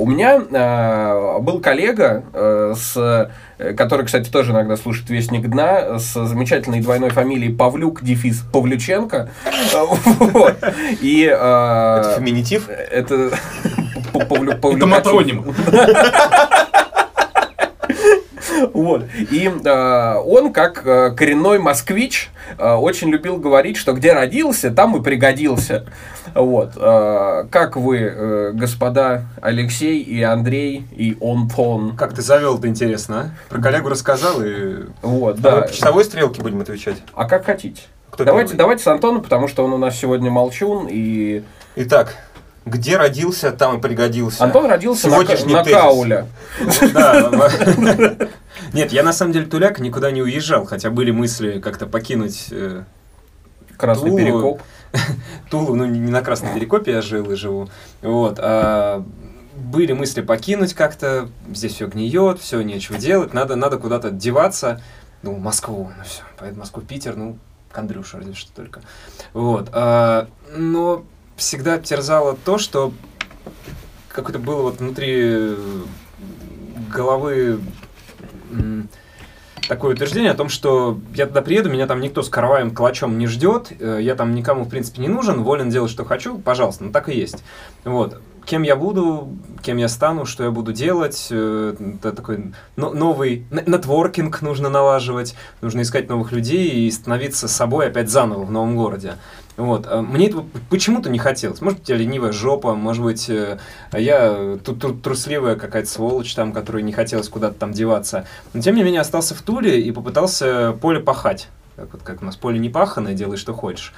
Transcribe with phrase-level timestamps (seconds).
[0.00, 2.96] У меня э, был коллега, э, с,
[3.58, 9.28] э, который, кстати, тоже иногда слушает «Вестник дна», с замечательной двойной фамилией Павлюк, дефис Павлюченко.
[9.74, 10.56] Вот.
[11.02, 11.26] И...
[11.30, 12.70] э, Это феминитив?
[12.70, 13.30] Это...
[14.14, 15.44] Павлю- Это матроним.
[18.72, 19.04] Вот.
[19.18, 24.96] И э, он, как э, коренной москвич, э, очень любил говорить, что где родился, там
[24.96, 25.86] и пригодился.
[26.34, 26.72] Вот.
[26.76, 31.96] Э, как вы, э, господа Алексей и Андрей и Онтон?
[31.96, 33.52] Как ты завел это интересно, а?
[33.52, 34.84] Про коллегу рассказал и...
[35.02, 35.56] Вот, Да.
[35.56, 35.60] да.
[35.62, 36.96] по часовой стрелке будем отвечать.
[37.14, 37.82] А как хотите.
[38.10, 38.58] Кто давайте, первый?
[38.58, 41.42] давайте с Антоном, потому что он у нас сегодня молчун, и
[41.76, 42.16] Итак,
[42.66, 44.44] где родился, там и пригодился.
[44.44, 45.64] Антон родился на, на.
[45.64, 46.26] Кауле.
[46.92, 47.30] Да,
[48.72, 52.84] Нет, я на самом деле туляк никуда не уезжал, хотя были мысли как-то покинуть э,
[53.76, 54.18] Красный Тулу.
[54.18, 54.62] перекоп.
[55.50, 57.68] Тулу, ну не на Красном Перекопе я жил и живу.
[58.02, 58.38] Вот.
[58.40, 59.04] а
[59.60, 64.80] были мысли покинуть как-то, здесь все гниет, все нечего делать, надо, надо куда-то деваться.
[65.22, 67.38] Ну, Москву, ну все, поеду в Москву, Питер, ну,
[67.70, 68.80] к Андрюше разве что только.
[69.34, 69.68] Вот.
[69.72, 71.04] а, но
[71.36, 72.92] всегда терзало то, что
[74.08, 75.56] какое-то было вот внутри э,
[76.92, 77.60] головы
[79.68, 83.26] такое утверждение о том, что я туда приеду, меня там никто с караваем калачом не
[83.26, 86.92] ждет, э, я там никому, в принципе, не нужен, волен делать, что хочу, пожалуйста, ну
[86.92, 87.44] так и есть.
[87.84, 88.20] Вот.
[88.46, 89.28] Кем я буду,
[89.62, 95.36] кем я стану, что я буду делать, э, это такой но- новый нетворкинг нужно налаживать,
[95.60, 99.14] нужно искать новых людей и становиться собой опять заново в новом городе.
[99.56, 99.86] Вот.
[99.86, 101.60] а Мне этого почему-то не хотелось.
[101.60, 103.58] Может быть, я ленивая жопа, может быть, э,
[103.92, 108.26] я тут тру- трусливая какая-то сволочь там, которой не хотелось куда-то там деваться.
[108.54, 111.48] Но тем не менее остался в Туле и попытался поле пахать.
[111.76, 113.92] Как, вот, как у нас поле не паханое, делай что хочешь.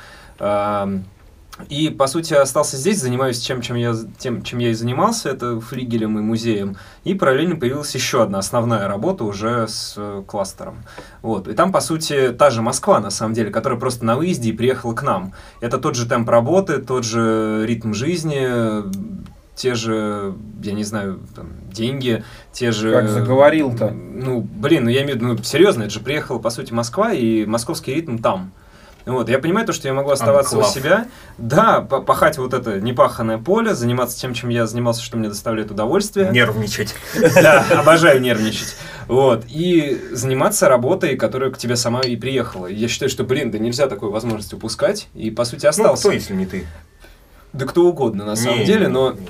[1.68, 5.60] И, по сути, остался здесь, занимаюсь чем, чем я, тем, чем я и занимался, это
[5.60, 6.76] флигелем и музеем.
[7.04, 10.82] И параллельно появилась еще одна основная работа уже с э, кластером.
[11.20, 11.48] Вот.
[11.48, 14.52] И там, по сути, та же Москва, на самом деле, которая просто на выезде и
[14.52, 15.34] приехала к нам.
[15.60, 18.48] Это тот же темп работы, тот же ритм жизни,
[19.54, 22.92] те же, я не знаю, там, деньги, те же...
[22.92, 23.90] Как заговорил-то.
[23.90, 27.12] Ну, блин, ну я имею в виду, ну, серьезно, это же приехала, по сути, Москва,
[27.12, 28.52] и московский ритм там.
[29.04, 30.74] Вот, я понимаю то, что я могу оставаться у Анклав.
[30.74, 31.06] себя,
[31.38, 36.30] да, пахать вот это непаханное поле, заниматься тем, чем я занимался, что мне доставляет удовольствие.
[36.30, 36.94] Нервничать.
[37.34, 38.76] Да, обожаю нервничать.
[39.08, 39.44] Вот.
[39.48, 42.66] И заниматься работой, которая к тебе сама и приехала.
[42.66, 45.08] Я считаю, что, блин, да нельзя такой возможности упускать.
[45.14, 46.02] И, по сути, Ну, остался.
[46.04, 46.66] кто, если не ты?
[47.52, 49.12] Да кто угодно, на самом Не, деле, не, но...
[49.12, 49.28] не.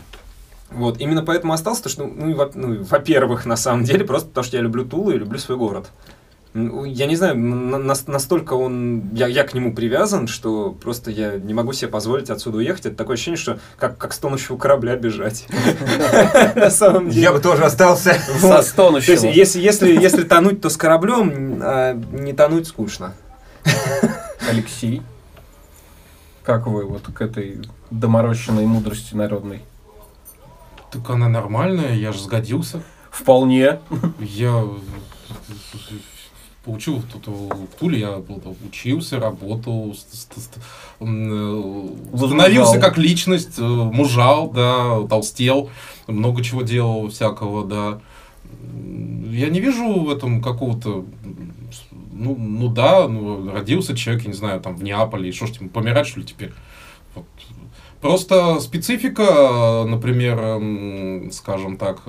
[0.71, 4.57] Вот, именно поэтому остался, то, что, ну, ну, во-первых, на самом деле, просто потому что
[4.57, 5.91] я люблю Тулу и люблю свой город.
[6.55, 11.37] Я не знаю, на- на- настолько он, я, я к нему привязан, что просто я
[11.39, 12.85] не могу себе позволить отсюда уехать.
[12.85, 15.47] Это такое ощущение, что как, как с тонущего корабля бежать.
[16.55, 17.23] На самом деле.
[17.23, 18.13] Я бы тоже остался.
[18.41, 19.27] Со То есть, стонущего.
[19.29, 23.15] если, если, если тонуть, то с кораблем, а не тонуть скучно.
[24.51, 25.01] Алексей,
[26.43, 29.63] как вы вот к этой доморощенной мудрости народной?
[30.91, 32.83] Так она нормальная, я же сгодился.
[33.11, 33.79] Вполне.
[34.19, 34.65] Я
[36.65, 39.95] получил тут в Туле, я был учился, работал,
[41.01, 41.87] э,
[42.17, 45.71] становился как личность, э, мужал, да, толстел,
[46.07, 48.01] много чего делал всякого, да.
[49.31, 51.05] Я не вижу в этом какого-то,
[52.13, 55.53] ну, ну да, ну, родился человек, я не знаю, там в Неаполе, и что ж,
[55.73, 56.53] помирать, что ли, теперь?
[57.15, 57.25] Вот.
[58.01, 62.03] Просто специфика, например, скажем так,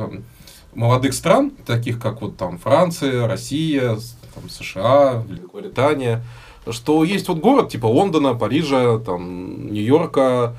[0.75, 3.97] молодых стран, таких как вот там Франция, Россия,
[4.33, 6.23] там, США, Великобритания,
[6.69, 10.55] что есть вот город типа Лондона, Парижа, там, Нью-Йорка,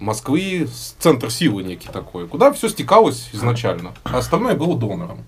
[0.00, 0.68] Москвы,
[0.98, 5.18] центр силы некий такой, куда все стекалось изначально, а остальное было донором.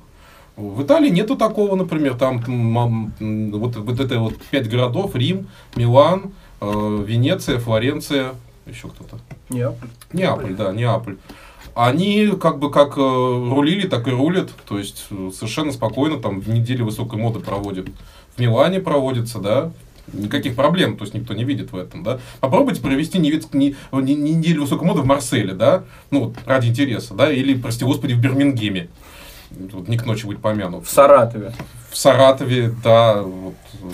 [0.56, 5.48] В Италии нету такого, например, там м, м, вот, вот это вот пять городов, Рим,
[5.76, 6.32] Милан,
[6.62, 8.34] э, Венеция, Флоренция,
[8.64, 9.18] еще кто-то.
[9.50, 9.88] Неаполь.
[10.12, 11.18] Неаполь, да, Неаполь.
[11.76, 14.48] Они как бы как э, рулили, так и рулят.
[14.66, 17.86] То есть э, совершенно спокойно там в неделю высокой моды проводят.
[18.34, 19.72] В Милане проводится, да.
[20.12, 22.18] Никаких проблем, то есть никто не видит в этом, да.
[22.40, 25.82] Попробуйте провести не- не- неделю высокой моды в Марселе, да,
[26.12, 28.88] ну вот ради интереса, да, или, прости господи, в Бирмингеме.
[29.50, 30.86] Вот не к ночи будет помянут.
[30.86, 31.52] В Саратове.
[31.90, 33.86] В Саратове, да, вот, э,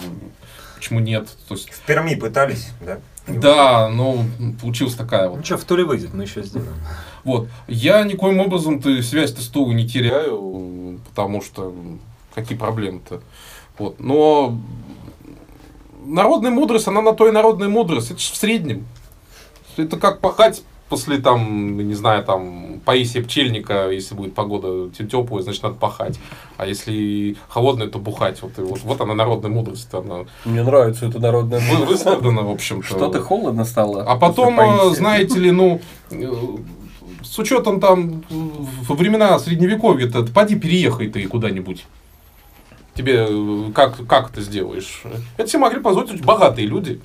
[0.76, 1.28] почему нет?
[1.49, 2.99] То есть, В Перми пытались, да?
[3.26, 4.24] Да, ну,
[4.60, 6.74] получилась такая вот Ну что, в Туле выйдет, мы еще сделаем.
[7.24, 7.48] Вот.
[7.69, 11.72] Я никоим образом ты связь-то с Тулой не теряю, потому что
[12.34, 13.20] какие проблемы-то.
[13.78, 14.00] Вот.
[14.00, 14.58] Но
[16.04, 18.10] народная мудрость, она на то и народная мудрость.
[18.10, 18.86] Это же в среднем.
[19.76, 25.62] Это как пахать после там, не знаю, там, Паисия Пчельника, если будет погода теплая, значит,
[25.62, 26.18] надо пахать.
[26.58, 28.42] А если холодная, то бухать.
[28.42, 29.88] Вот, и вот, вот она народная мудрость.
[29.94, 32.04] Она Мне нравится эта народная мудрость.
[32.04, 32.86] высказана, в общем-то.
[32.86, 34.02] Что-то холодно стало.
[34.04, 35.80] А потом, э, знаете ли, ну,
[36.10, 36.30] э,
[37.24, 41.86] с учетом там в- во времена средневековья, то поди переехай ты куда-нибудь.
[42.94, 45.04] Тебе э, как, как это сделаешь?
[45.38, 47.00] Это все могли позволить богатые люди.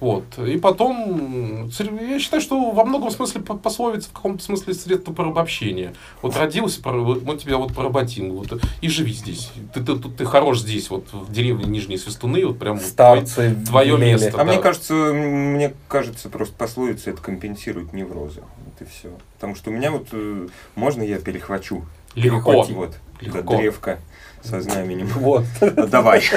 [0.00, 0.38] Вот.
[0.38, 1.68] И потом,
[2.08, 5.92] я считаю, что во многом смысле по- пословица, в каком-то смысле средство порабощения.
[6.22, 9.50] Вот родился, вот мы тебя вот поработим, вот, и живи здесь.
[9.74, 13.56] Ты, ты, ты, ты хорош здесь, вот в деревне Нижние Свистуны, вот прям вот Старцы
[13.66, 14.12] твое велели.
[14.12, 14.28] место.
[14.34, 14.44] А Да.
[14.44, 18.42] мне кажется, мне кажется, просто пословица это компенсирует неврозы.
[18.64, 19.08] Вот и все.
[19.34, 20.46] Потому что у меня вот э,
[20.76, 21.84] можно я перехвачу?
[22.14, 22.52] Легко.
[22.52, 22.94] Перехвати, Вот.
[23.20, 23.42] Легко.
[23.54, 23.98] Да, древко
[24.44, 25.08] со знаменем.
[25.08, 25.44] Вот.
[25.60, 26.22] Ну, Давай.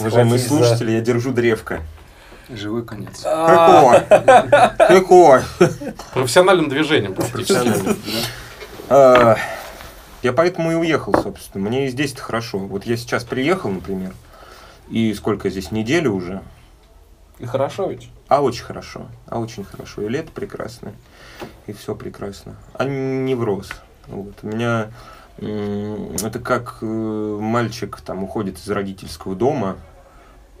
[0.00, 1.80] Уважаемые Схватись за- слушатели, я держу древко.
[2.48, 3.20] Живой конец.
[3.22, 4.00] Какой?
[4.78, 5.40] Какой?
[6.14, 7.70] Профессиональным движением практически.
[8.88, 9.36] А,
[10.22, 11.68] Я поэтому и уехал, собственно.
[11.68, 12.58] Мне и здесь-то хорошо.
[12.58, 14.12] Вот я сейчас приехал, например,
[14.88, 16.42] и сколько здесь, неделю уже,
[17.38, 18.08] И хорошо ведь.
[18.28, 20.02] а очень хорошо, а очень хорошо.
[20.02, 20.94] И лето прекрасное,
[21.66, 22.54] и все прекрасно.
[22.72, 23.68] А невроз.
[24.06, 24.34] Вот.
[24.42, 24.88] У меня
[25.36, 29.76] это как э, мальчик там уходит из родительского дома.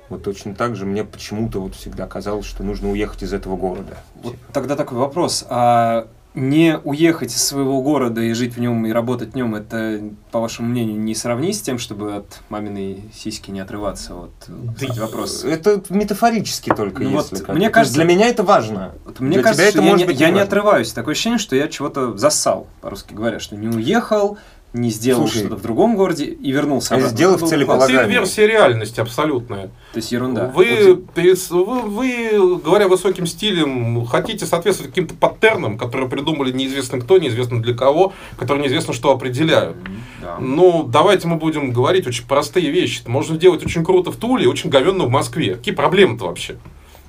[0.08, 3.98] Вот точно так же мне почему-то вот всегда казалось, что нужно уехать из этого города.
[4.22, 5.44] Вот тогда такой вопрос.
[5.48, 10.00] А не уехать из своего города и жить в нем и работать в нем, это,
[10.30, 14.14] по вашему мнению, не сравнить с тем, чтобы от маминой сиськи не отрываться?
[14.14, 14.30] Вот
[14.76, 15.42] кстати, вопрос.
[15.44, 17.56] Это метафорически только, Ну если вот как.
[17.56, 18.92] мне кажется- для меня это важно.
[19.04, 20.92] Вот мне Для кажется, тебя что это я, может не, быть я не отрываюсь.
[20.92, 24.38] Такое ощущение, что я чего-то зассал, по-русски говоря, что не уехал,
[24.74, 27.16] не сделал Слушай, что-то в другом городе и вернулся а обратно.
[27.16, 28.02] Это был целеполагание.
[28.02, 29.68] Это версия реальности абсолютная.
[29.92, 30.52] То есть ерунда.
[30.54, 37.18] Вы, перес- вы, вы, говоря высоким стилем, хотите соответствовать каким-то паттернам, которые придумали неизвестно кто,
[37.18, 39.76] неизвестно для кого, которые неизвестно что определяют.
[40.20, 40.36] Да.
[40.38, 43.00] Ну, давайте мы будем говорить очень простые вещи.
[43.00, 45.54] Это можно делать очень круто в Туле и очень говенно в Москве.
[45.54, 46.56] Какие проблемы-то вообще?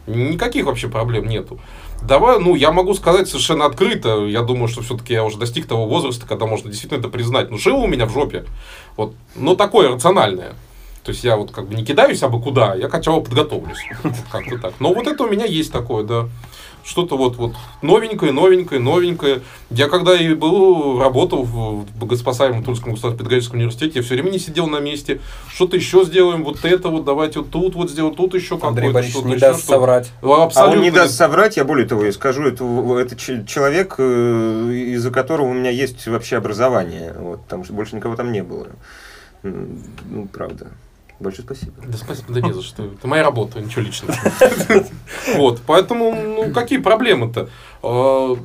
[0.10, 1.60] Никаких вообще проблем нету.
[2.02, 4.26] Давай, ну, я могу сказать совершенно открыто.
[4.26, 7.52] Я думаю, что все-таки я уже достиг того возраста, когда можно действительно это признать.
[7.52, 8.46] Ну, жило у меня в жопе.
[8.96, 10.54] Вот, но такое рациональное.
[11.04, 13.80] То есть я вот как бы не кидаюсь абы куда, я хотя бы подготовлюсь.
[14.32, 14.74] Как-то так.
[14.80, 16.30] Но вот это у меня есть такое, да.
[16.90, 17.54] Что-то вот, вот
[17.84, 19.42] новенькое, новенькое, новенькое.
[19.70, 24.40] Я когда и был, работал в богоспасаемом Тульском государственном педагогическом университете, я все время не
[24.40, 25.22] сидел на месте.
[25.54, 28.94] Что-то еще сделаем, вот это вот, давайте вот тут вот сделаем, тут еще Андрей какое-то,
[28.94, 29.74] Борисович что-то не еще, даст что-то.
[29.74, 30.12] соврать.
[30.24, 30.78] Ну, А Абсолютно.
[30.78, 32.64] он не даст соврать, я более того, я скажу, это,
[33.00, 38.16] это человек, э, из-за которого у меня есть вообще образование, вот, потому что больше никого
[38.16, 38.68] там не было.
[39.44, 40.72] Ну, правда.
[41.20, 41.74] Большое спасибо.
[41.86, 42.86] Да спасибо, да не за что.
[42.86, 44.16] Это моя работа, ничего личного.
[45.36, 47.50] Вот, поэтому, ну, какие проблемы-то?
[47.84, 48.38] А,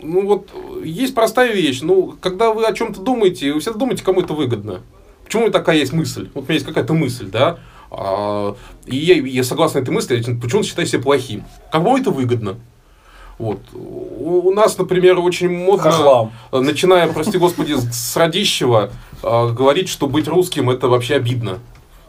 [0.00, 0.50] Ну, вот,
[0.84, 1.80] есть простая вещь.
[1.82, 4.80] Ну, когда вы о чем-то думаете, вы всегда думаете, кому это выгодно.
[5.24, 6.28] Почему такая есть мысль?
[6.34, 7.58] Вот у меня есть какая-то мысль, да?
[7.90, 8.54] А,
[8.86, 11.44] И я, я согласно этой мысли, я почему-то считаю себя плохим.
[11.72, 12.56] Кому это выгодно?
[13.38, 13.60] Вот.
[13.72, 16.32] У у нас, например, очень модно, Хохлам.
[16.52, 18.90] начиная, прости господи, с Радищева,
[19.22, 21.58] э, говорить, что быть русским это вообще обидно.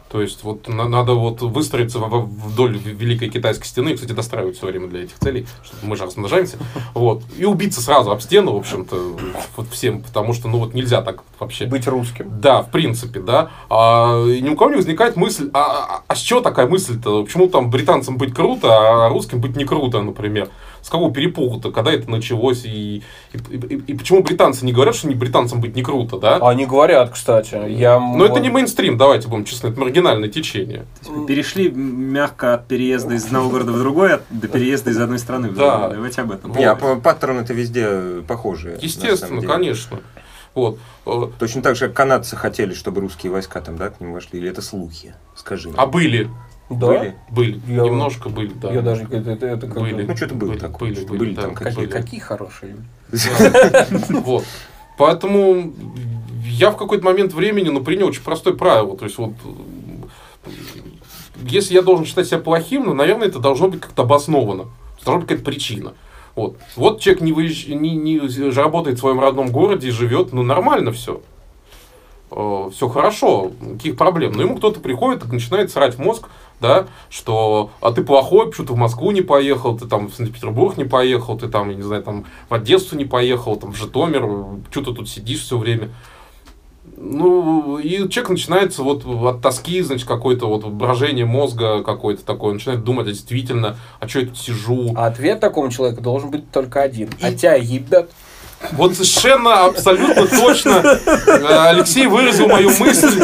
[0.10, 4.88] То есть вот на- надо вот выстроиться вдоль Великой Китайской стены, кстати, достраивают все время
[4.88, 6.58] для этих целей, чтобы мы же размножаемся,
[6.96, 9.18] вот, и убиться сразу об стену, в общем-то,
[9.56, 11.68] вот всем, потому что, ну вот нельзя так вообще.
[11.68, 12.40] Быть русским.
[12.42, 13.52] Да, в принципе, да.
[13.70, 17.24] А, ни у кого не возникает мысль, а, а, а с чего такая мысль-то?
[17.24, 20.50] Почему там британцам быть круто, а русским быть не круто, например?
[20.82, 22.64] С какого перепугу-то, когда это началось?
[22.66, 26.38] И, и, и- и почему британцы не говорят, что не британцам быть не круто, да?
[26.38, 27.70] Они говорят, кстати.
[27.70, 30.86] Я Но это не мейнстрим, давайте будем честны, это маргинальное течение.
[31.28, 35.56] Перешли мягко от переезда из одного города в другой, до переезда из одной страны в
[35.56, 35.72] Да.
[35.78, 35.96] другую.
[35.96, 36.52] Давайте об этом.
[36.56, 38.78] Не, а па- паттерны-то везде похожие.
[38.82, 40.00] Естественно, конечно.
[40.56, 40.80] Вот.
[41.06, 44.40] Э, Точно так же, как канадцы хотели, чтобы русские войска там, да, к ним вошли.
[44.40, 45.14] Или это слухи?
[45.36, 45.78] Скажи мне.
[45.78, 46.30] А были,
[46.70, 46.88] Да?
[46.88, 47.16] Были?
[47.32, 48.72] были, Я- немножко были, да.
[48.72, 49.04] Я даже...
[49.04, 50.04] Это, это, это как- Были.
[50.04, 50.94] Ну, что-то было Были, такое.
[50.94, 51.92] были, были, были там как Какие, были.
[51.92, 52.76] какие хорошие.
[54.10, 54.46] Вот.
[54.98, 55.74] Поэтому
[56.44, 58.98] я в какой-то момент времени ну, принял очень простое правило.
[58.98, 59.32] То есть, вот,
[60.46, 60.50] э,
[61.42, 64.66] если я должен считать себя плохим, ну, наверное, это должно быть как-то обосновано.
[65.04, 65.94] Должна быть какая-то причина.
[66.36, 67.68] Вот, вот человек не, выезж...
[67.70, 68.20] не, не
[68.52, 71.22] работает в своем родном городе и живет, ну, нормально все.
[72.30, 74.34] Все хорошо, никаких проблем.
[74.34, 76.28] Но ему кто-то приходит и начинает срать в мозг,
[76.60, 80.78] да, что а ты плохой, почему ты в Москву не поехал, ты там в Санкт-Петербург
[80.78, 84.24] не поехал, ты там, я не знаю, там в Одессу не поехал, там в Житомир,
[84.72, 85.90] что ты тут сидишь все время.
[86.98, 92.84] Ну, и человек начинается вот от тоски, значит, какое-то вот брожение мозга какое-то такое, начинает
[92.84, 94.94] думать, а действительно, а что я тут сижу?
[94.96, 97.10] А ответ такому человеку должен быть только один.
[97.22, 98.10] А тебя ебят.
[98.74, 103.22] Вот совершенно, абсолютно точно э, Алексей выразил мою мысль.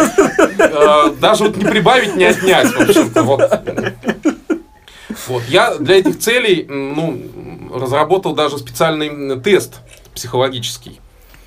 [0.58, 3.24] Э, Даже вот не прибавить, не отнять, в общем-то.
[3.24, 3.42] Вот.
[5.28, 5.44] Вот.
[5.48, 7.22] Я для этих целей ну,
[7.74, 9.76] разработал даже специальный тест
[10.14, 11.00] психологический.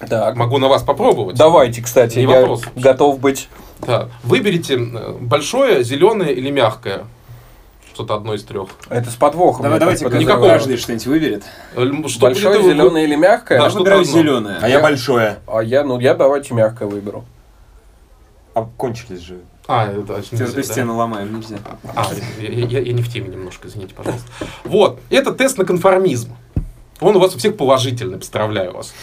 [0.08, 0.36] Так.
[0.36, 1.36] Могу на вас попробовать.
[1.36, 2.62] Давайте, кстати, Не я вопрос.
[2.76, 3.48] готов быть.
[3.80, 4.08] Да.
[4.22, 7.04] Выберите э, большое, зеленое или мягкое.
[7.98, 8.68] Что-то одно из трех.
[8.90, 9.64] Это с подвохом.
[9.64, 10.46] Давай, давайте Никакого.
[10.46, 11.42] каждый что-нибудь выберет.
[11.74, 13.58] М, Что Большое, зеленое или мягкое?
[13.58, 14.58] Да, Я выбираю зеленое.
[14.62, 15.40] А я большое.
[15.48, 17.24] А я, ну, я давайте мягкое выберу.
[18.54, 19.38] А кончились же.
[19.66, 20.72] А, это нельзя, Твердую да?
[20.72, 21.56] стену ломаем, нельзя.
[21.96, 22.06] А,
[22.38, 24.28] я, я- я не в теме немножко, извините, пожалуйста.
[24.62, 26.36] Вот, это тест на конформизм.
[27.00, 28.94] Он у вас у всех положительный, поздравляю вас.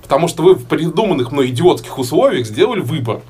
[0.00, 3.20] Потому что вы в придуманных мной идиотских условиях сделали выбор.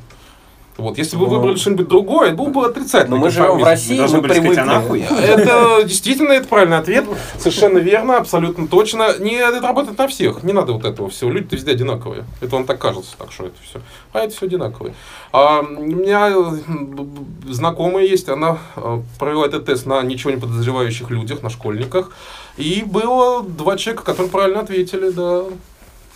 [0.79, 1.37] Вот, если бы вы Ну.
[1.41, 3.63] выбрали что-нибудь другое, это был бы отрицательный Но мы живем в.
[3.65, 5.07] России, мы сказать, привыкли.
[5.11, 5.21] а?
[5.23, 7.05] Это действительно это правильный ответ.
[7.39, 9.19] Совершенно верно, абсолютно точно.
[9.19, 10.43] Не, это работает на всех.
[10.43, 11.31] Не надо вот этого всего.
[11.31, 12.25] Люди-то везде одинаковые.
[12.41, 13.81] Это вам так кажется, так что это все.
[14.15, 14.95] А это все одинаковые.
[15.33, 21.11] А, у меня э, знакомая есть, она э, провела этот тест на ничего не подозревающих
[21.11, 22.11] людях, на школьниках.
[22.57, 25.45] И было два человека, которые правильно ответили, да.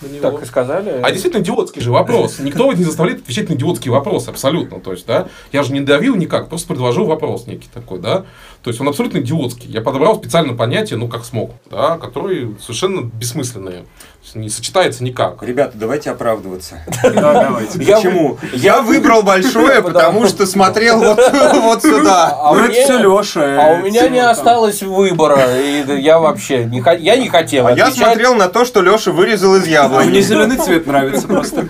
[0.00, 0.30] На него.
[0.30, 1.00] Так и сказали.
[1.02, 2.38] А действительно идиотский же вопрос.
[2.38, 4.80] Никто не заставляет отвечать на идиотские вопросы, абсолютно.
[4.80, 8.24] То есть, да, я же не давил никак, просто предложил вопрос некий такой, да.
[8.62, 9.70] То есть он абсолютно идиотский.
[9.70, 13.86] Я подобрал специально понятие, ну как смог, да, которые совершенно бессмысленные.
[14.34, 15.42] Не сочетается никак.
[15.42, 16.80] Ребята, давайте оправдываться.
[17.02, 17.82] Да, давайте.
[17.82, 18.38] Я Почему?
[18.52, 21.18] Я выбрал большое, потому что смотрел вот
[21.62, 22.30] вот сюда.
[22.34, 23.62] А у Ну, это меня- все Леша.
[23.62, 27.90] А у меня не осталось выбора, и я вообще не, я не хотел А я
[27.90, 30.20] смотрел на то, что Леша вырезал из А мне яблони.
[30.20, 31.68] зеленый цвет нравится просто.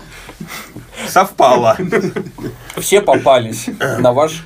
[1.09, 1.77] Совпало.
[2.79, 3.67] Все попались
[3.99, 4.45] на ваш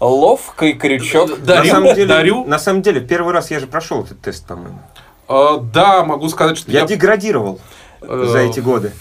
[0.00, 1.30] ловкий крючок.
[1.30, 2.44] На Дарю, самом деле, дарю.
[2.44, 4.80] на самом деле, первый раз я же прошел этот тест, по-моему.
[5.32, 7.58] А, да, могу сказать, что Я я, деградировал
[8.02, 8.92] э, за эти годы.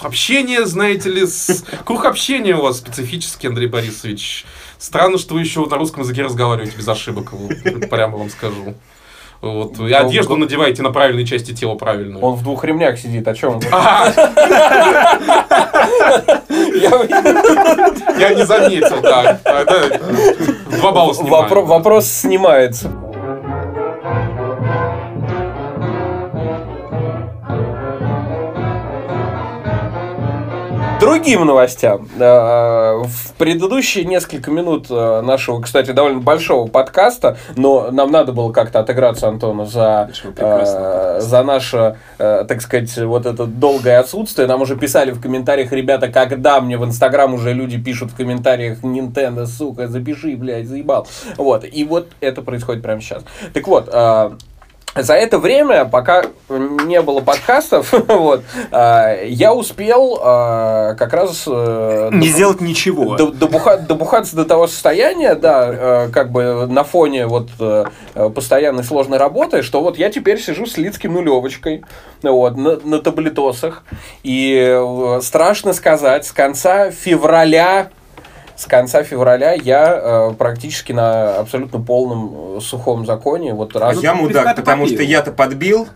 [0.00, 1.64] Общение, знаете ли, с...
[1.84, 4.46] круг общения у вас специфический, Андрей Борисович.
[4.78, 7.52] Странно, что вы еще на русском языке разговариваете без ошибок, вот,
[7.90, 8.74] прямо вам скажу.
[9.42, 9.78] Вот.
[9.78, 12.22] И одежду надеваете на правильной части тела правильную.
[12.22, 13.58] Он в двух ремнях сидит, о чем?
[18.18, 19.38] Я не заметил, да.
[20.78, 21.48] Два балла снимаю.
[21.48, 22.90] Вопро- Вопрос снимается.
[31.10, 32.08] Другим новостям.
[32.20, 38.52] Э, В предыдущие несколько минут э, нашего, кстати, довольно большого подкаста, но нам надо было
[38.52, 44.46] как-то отыграться Антону за, э, за наше, так сказать, вот это долгое отсутствие.
[44.46, 48.84] Нам уже писали в комментариях, ребята, когда мне в Инстаграм уже люди пишут в комментариях,
[48.84, 51.08] Nintendo, сука, запиши, блядь, заебал.
[51.36, 53.24] Вот, и вот это происходит прямо сейчас.
[53.52, 53.92] Так вот,
[54.96, 58.42] за это время, пока не было подкастов, вот,
[58.72, 61.44] э, я успел э, как раз...
[61.46, 63.16] э, Не сделать ничего.
[63.16, 67.84] до- добуха- добухаться до того состояния, да, э, как бы на фоне вот э,
[68.34, 71.84] постоянной сложной работы, что вот я теперь сижу с Лицким нулевочкой,
[72.22, 73.84] вот, на, на таблетосах,
[74.24, 74.80] и
[75.22, 77.90] страшно сказать, с конца февраля
[78.60, 83.54] с конца февраля я э, практически на абсолютно полном э, сухом законе.
[83.54, 84.02] Вот А раз...
[84.02, 85.88] я пивка мудак, потому что я-то подбил.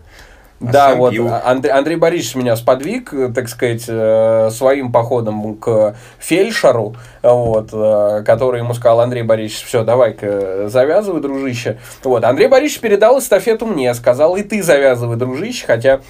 [0.63, 5.57] а Да, вот а- Андрей, Андрей Борисович меня сподвиг, э, так сказать, э, своим походом
[5.57, 11.77] к фельдшеру, вот, который ему сказал, Андрей Борисович, все, давай-ка завязывай, дружище.
[12.03, 16.01] Вот, Андрей Борисович передал эстафету мне, сказал, и ты завязывай, дружище, хотя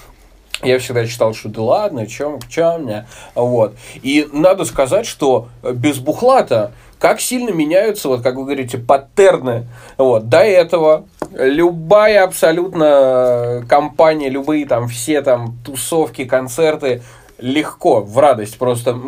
[0.63, 3.07] я всегда считал, что да ладно, чем, чем мне.
[3.35, 3.75] Вот.
[4.03, 9.67] И надо сказать, что без бухлата как сильно меняются, вот как вы говорите, паттерны.
[9.99, 10.29] Вот.
[10.29, 17.03] До этого любая абсолютно компания, любые там все там тусовки, концерты,
[17.39, 18.99] легко, в радость, просто.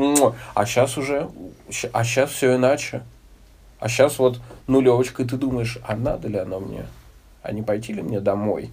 [0.55, 1.29] А сейчас уже,
[1.93, 3.03] а сейчас все иначе.
[3.79, 6.87] А сейчас вот нулевочка, и ты думаешь, а надо ли оно мне?
[7.43, 8.71] А не пойти ли мне домой?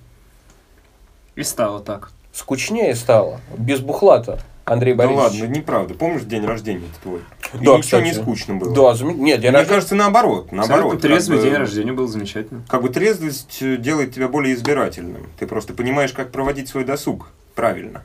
[1.35, 2.11] И стало так.
[2.33, 5.41] Скучнее стало, без бухлата, Андрей Да Борисович.
[5.41, 5.93] ладно, неправда.
[5.93, 7.19] Помнишь день рождения твой?
[7.19, 8.03] И Да, ничего кстати.
[8.05, 8.73] не скучно было.
[8.73, 10.51] Да, зам- нет, день Мне рождения- кажется, наоборот.
[10.51, 10.93] Наоборот.
[10.95, 12.63] Абсолютно трезвый как бы- день рождения был замечательно.
[12.67, 15.27] Как бы трезвость э, делает тебя более избирательным.
[15.37, 18.03] Ты просто понимаешь, как проводить свой досуг правильно.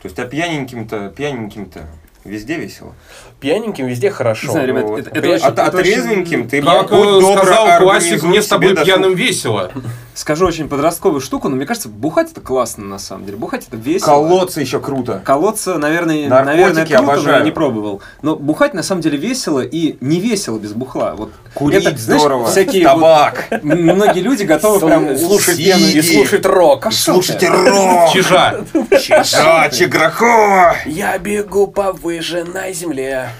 [0.00, 1.86] То есть, а пьяненьким-то, пьяненьким-то
[2.24, 2.94] везде весело.
[3.40, 4.46] Пьяненьким везде хорошо.
[4.46, 5.00] Не знаю, ребят, Вот.
[5.00, 8.68] это- это а очень- а это очень- трезвеньким ты Как сказал классик, мне с тобой
[8.68, 8.86] себе досуг.
[8.94, 9.72] пьяным весело.
[10.18, 13.36] Скажу очень подростковую штуку, но мне кажется, бухать это классно на самом деле.
[13.38, 14.06] Бухать это весело.
[14.06, 15.22] Колодцы еще круто.
[15.24, 17.44] Колодца, наверное, Наркотики наверное, круто, но я обожаю.
[17.44, 18.02] не пробовал.
[18.22, 21.14] Но бухать на самом деле весело и не весело без бухла.
[21.16, 22.46] Вот Курить это, знаешь, здорово.
[22.50, 23.46] всякие Табак.
[23.50, 26.84] вот- многие люди готовы прям слушать пену и слушать рок.
[26.84, 28.12] Пошел Слушайте рок.
[28.12, 28.60] Чижа.
[29.00, 30.74] Чижа, Чигракова.
[30.86, 33.30] Я бегу по выжженной земле.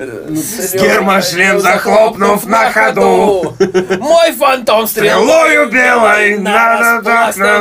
[0.00, 3.54] С гермошлем захлопнув на ходу.
[4.00, 7.02] Мой фантом стрелой Стрелою белой на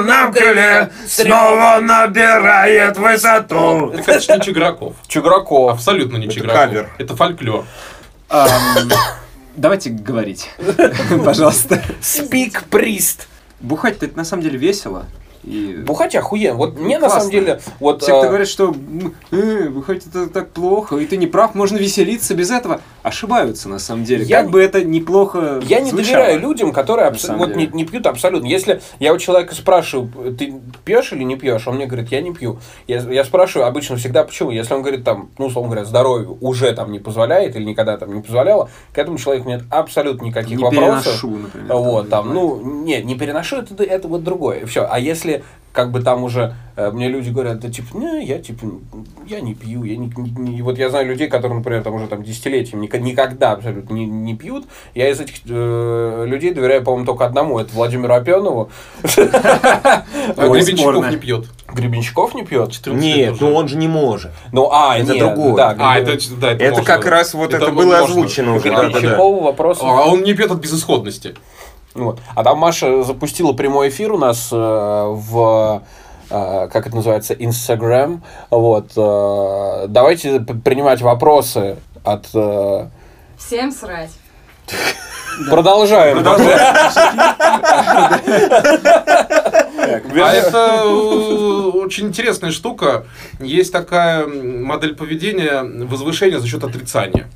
[0.01, 3.91] нам крыле снова набирает высоту.
[3.91, 4.95] Это, конечно, не Чиграков.
[5.07, 5.73] Чуграков.
[5.73, 6.87] Абсолютно не Чиграков.
[6.97, 7.65] Это фольклор.
[9.55, 10.49] Давайте говорить,
[11.25, 11.83] пожалуйста.
[12.01, 13.27] Спик Прист.
[13.59, 15.05] Бухать-то это на самом деле весело.
[15.43, 16.57] И Бухать охуенно.
[16.57, 17.19] Вот мне на Классно.
[17.19, 17.61] самом деле...
[17.79, 18.75] Вот, Все, кто а, говорят, что
[19.31, 23.79] э, бухать это так плохо, и ты не прав, можно веселиться без этого, ошибаются на
[23.79, 24.23] самом деле.
[24.25, 26.23] Я как бы это неплохо Я не звучало.
[26.25, 27.69] доверяю людям, которые абс- вот не, деле.
[27.73, 28.47] не пьют абсолютно.
[28.47, 30.53] Если я у человека спрашиваю, ты
[30.85, 32.59] пьешь или не пьешь, он мне говорит, я не пью.
[32.87, 34.51] Я, я спрашиваю обычно всегда, почему.
[34.51, 38.13] Если он говорит, там, ну, условно говоря, здоровье уже там не позволяет или никогда там
[38.13, 41.03] не позволяло, к этому человеку нет абсолютно никаких Не вопросов.
[41.21, 41.73] переношу, например.
[41.73, 42.33] Вот, там, да.
[42.33, 44.65] ну, нет, не переношу, это, это вот другое.
[44.65, 44.87] Все.
[44.89, 48.65] А если как бы там уже э, мне люди говорят, да типа, не, я типа,
[49.27, 50.61] я не пью, я не, не- не-».
[50.61, 54.65] вот я знаю людей, которые, например, там уже там десятилетиями никогда абсолютно не, не пьют.
[54.95, 58.69] Я из этих э, людей доверяю, по-моему, только одному, это Владимиру Опенову.
[59.03, 60.03] А
[60.35, 61.45] Гребенщиков не пьет.
[61.73, 62.71] Гребенщиков не пьет.
[62.71, 64.31] 14 лет Нет, ну он же не может.
[64.51, 65.55] Ну, а, Это другое.
[65.55, 68.69] Да, А, это, да, это, Это как раз вот это, было озвучено уже.
[68.69, 69.79] Гребенщикову вопрос.
[69.81, 71.35] А он не пьет от безысходности.
[71.95, 72.19] Вот.
[72.35, 75.83] А там Маша запустила прямой эфир у нас э, в
[76.29, 78.23] э, как это называется, Instagram.
[78.49, 78.91] Вот.
[78.95, 82.27] э, давайте принимать вопросы от...
[82.33, 82.87] э,
[83.37, 84.11] Всем срать.
[85.49, 86.17] Продолжаем.
[90.21, 93.05] А это очень интересная штука.
[93.39, 97.27] Есть такая модель поведения возвышения за счет отрицания.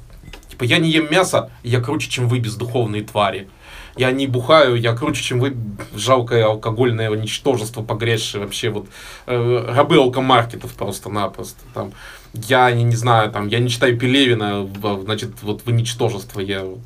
[0.49, 3.47] Типа, я не ем мясо, я круче, чем вы, бездуховные твари.
[3.95, 5.55] Я не бухаю, я круче, чем вы,
[5.95, 8.87] жалкое алкогольное ничтожество, погрязшее вообще вот
[9.27, 11.59] э, рабы алкомаркетов просто-напросто.
[11.73, 11.91] Там,
[12.33, 14.67] я не, не знаю, там, я не читаю Пелевина,
[15.03, 16.79] значит, вот вы ничтожество, я вот,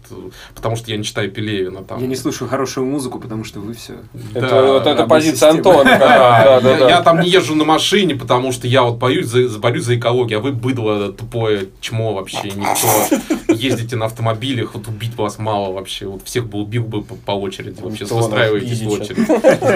[0.54, 1.84] потому что я не читаю Пелевина.
[1.84, 2.02] Там.
[2.02, 3.94] Я не слушаю хорошую музыку, потому что вы все.
[4.34, 5.80] Это, Да, вот это рабочая позиция система.
[5.80, 5.98] Антона.
[6.00, 6.90] Да, Да, да, я, да.
[6.90, 9.98] я там не езжу на машине, потому что я вот боюсь за, за- борюсь за
[9.98, 13.54] экологию, а вы быдло тупое чмо вообще, никто.
[13.54, 17.32] Ездите на автомобилях, вот убить вас мало вообще, вот всех бы убил бы по, по
[17.32, 19.28] очереди, вообще выстраиваетесь в очередь.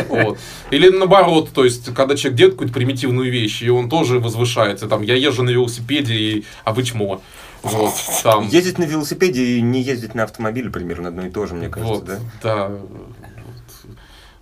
[0.10, 0.38] Вот.
[0.72, 5.02] Или наоборот, то есть, когда человек делает какую-то примитивную вещь, и он тоже возвышается, там,
[5.02, 7.22] я езжу на велосипеде, и- а вы чмо.
[7.64, 7.94] Вот,
[8.24, 8.48] там.
[8.48, 11.94] Ездить на велосипеде и не ездить на автомобиле примерно одно и то же, мне кажется,
[11.94, 12.18] Вот, да?
[12.42, 12.72] да.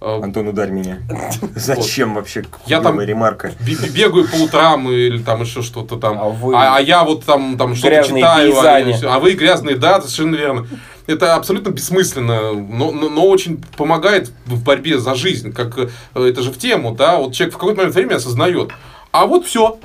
[0.02, 1.00] Антон, ударь меня.
[1.56, 3.52] Зачем вообще Я там- ремарка?
[3.60, 6.18] бе- бе- бегаю по утрам или там еще что-то там.
[6.18, 10.00] А вы- А, а я вот там, там что-то читаю, а, а вы грязные, да,
[10.00, 10.68] совершенно верно.
[11.06, 15.52] Это абсолютно бессмысленно, но, но, но очень помогает в борьбе за жизнь.
[15.52, 17.18] Как э, это же в тему, да.
[17.18, 18.72] Вот человек в какой-то момент времени осознает.
[19.12, 19.80] А вот все.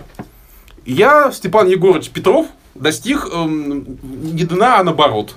[0.85, 5.35] Я, Степан Егорович Петров, достиг эм, не дна, а наоборот.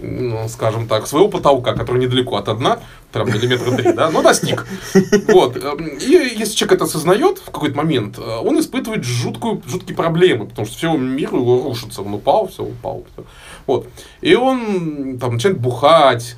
[0.00, 2.80] Ну, скажем так, своего потолка, который недалеко от дна,
[3.12, 4.66] прям миллиметра три, да, но достиг.
[5.28, 5.56] Вот.
[5.56, 10.46] эм, И если человек это осознает в какой-то момент, э, он испытывает жуткую, жуткие проблемы,
[10.46, 12.02] потому что все мир его рушится.
[12.02, 13.04] Он упал, все, упал.
[13.12, 13.24] всё.
[13.66, 13.88] Вот.
[14.20, 16.36] И он там начинает бухать,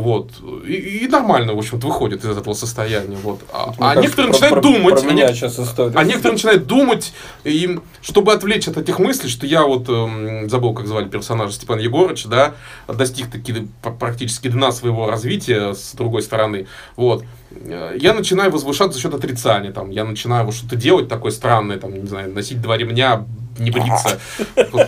[0.00, 0.30] вот.
[0.66, 0.72] И,
[1.04, 3.16] и нормально, в общем-то, выходит из этого состояния.
[3.22, 3.40] Вот.
[3.52, 5.00] А, а Мне некоторые кажется, начинают про- думать.
[5.00, 5.92] Про а меня не- сейчас история.
[5.94, 7.12] а некоторые начинают думать,
[7.44, 11.80] и, чтобы отвлечь от этих мыслей, что я вот, эм, забыл, как звали персонажа Степана
[11.80, 12.54] Егорыча, да,
[12.88, 19.02] достиг таки практически дна своего развития с другой стороны, вот, Э, я начинаю возвышаться за
[19.02, 22.76] счет отрицания, там, я начинаю вот что-то делать такое странное, там, не знаю, носить два
[22.76, 23.24] ремня,
[23.60, 24.18] не бриться,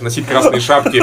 [0.01, 1.03] носить красные шапки.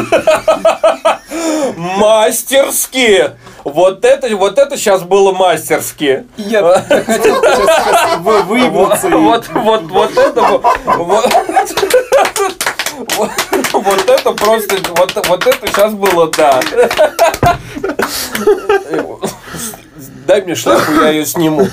[1.78, 3.32] Мастерски!
[3.64, 6.26] Вот это, вот это сейчас было мастерски.
[6.38, 9.10] Я хотел сейчас выебнуться.
[9.10, 11.26] Вот, вот, вот это, вот, вот,
[13.18, 13.32] вот,
[13.74, 16.60] вот это просто, вот, вот это сейчас было, да.
[20.30, 21.68] Дай мне шляпу, я ее сниму.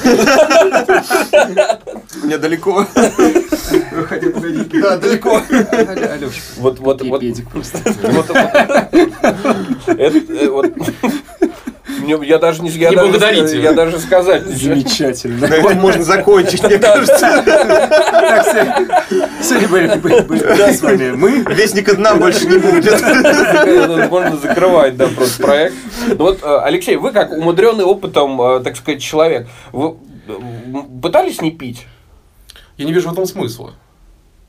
[2.23, 2.87] Мне далеко.
[4.09, 4.81] Погоди.
[4.81, 5.43] Да, далеко.
[6.57, 7.79] Вот, вот, вот, просто.
[8.03, 8.31] вот,
[10.49, 10.73] вот.
[12.07, 12.19] Вот.
[12.21, 13.61] Мне- Я даже не, я Не даже, благодарите.
[13.61, 14.45] я даже сказать.
[14.47, 15.47] Замечательно.
[15.49, 17.43] На этом можно закончить, мне кажется.
[19.43, 21.45] Сегодня- были- с вами мы.
[21.55, 24.11] Вестника дна больше не будет.
[24.11, 25.75] Можно закрывать, да, просто проект.
[26.09, 29.95] Ну вот, э, Алексей, вы как умудренный опытом, э, так сказать, человек, вы
[31.03, 31.87] пытались не пить?
[32.77, 33.73] Я не вижу в этом смысла.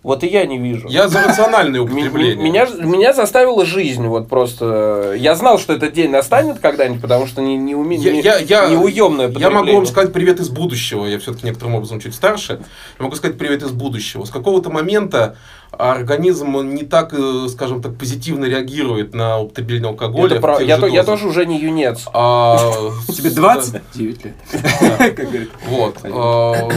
[0.07, 0.87] Вот и я не вижу.
[0.87, 2.37] Я за рациональное употребление.
[2.37, 5.15] Меня, меня заставила жизнь, вот просто.
[5.17, 7.97] Я знал, что этот день настанет когда-нибудь, потому что не, не, уме...
[7.97, 11.05] Я- не- я- я- неуемное Я могу вам сказать привет из будущего.
[11.05, 12.61] Я все-таки некоторым образом чуть старше.
[12.97, 14.23] Я могу сказать привет из будущего.
[14.23, 15.35] С какого-то момента
[15.71, 20.27] организм он не так, э, скажем так, позитивно реагирует на употребление алкоголя.
[20.27, 22.05] Это в про- тех я, то- я тоже уже не юнец.
[22.13, 22.57] А,
[23.07, 24.33] Тебе с- 29 лет.
[24.53, 24.97] да.
[25.11, 25.51] Как говорит.
[25.67, 25.97] Вот.
[26.03, 26.69] А,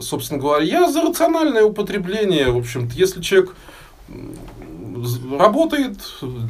[0.00, 2.50] Собственно говоря, я за рациональное употребление.
[2.50, 3.54] В общем-то, если человек
[5.38, 5.96] работает,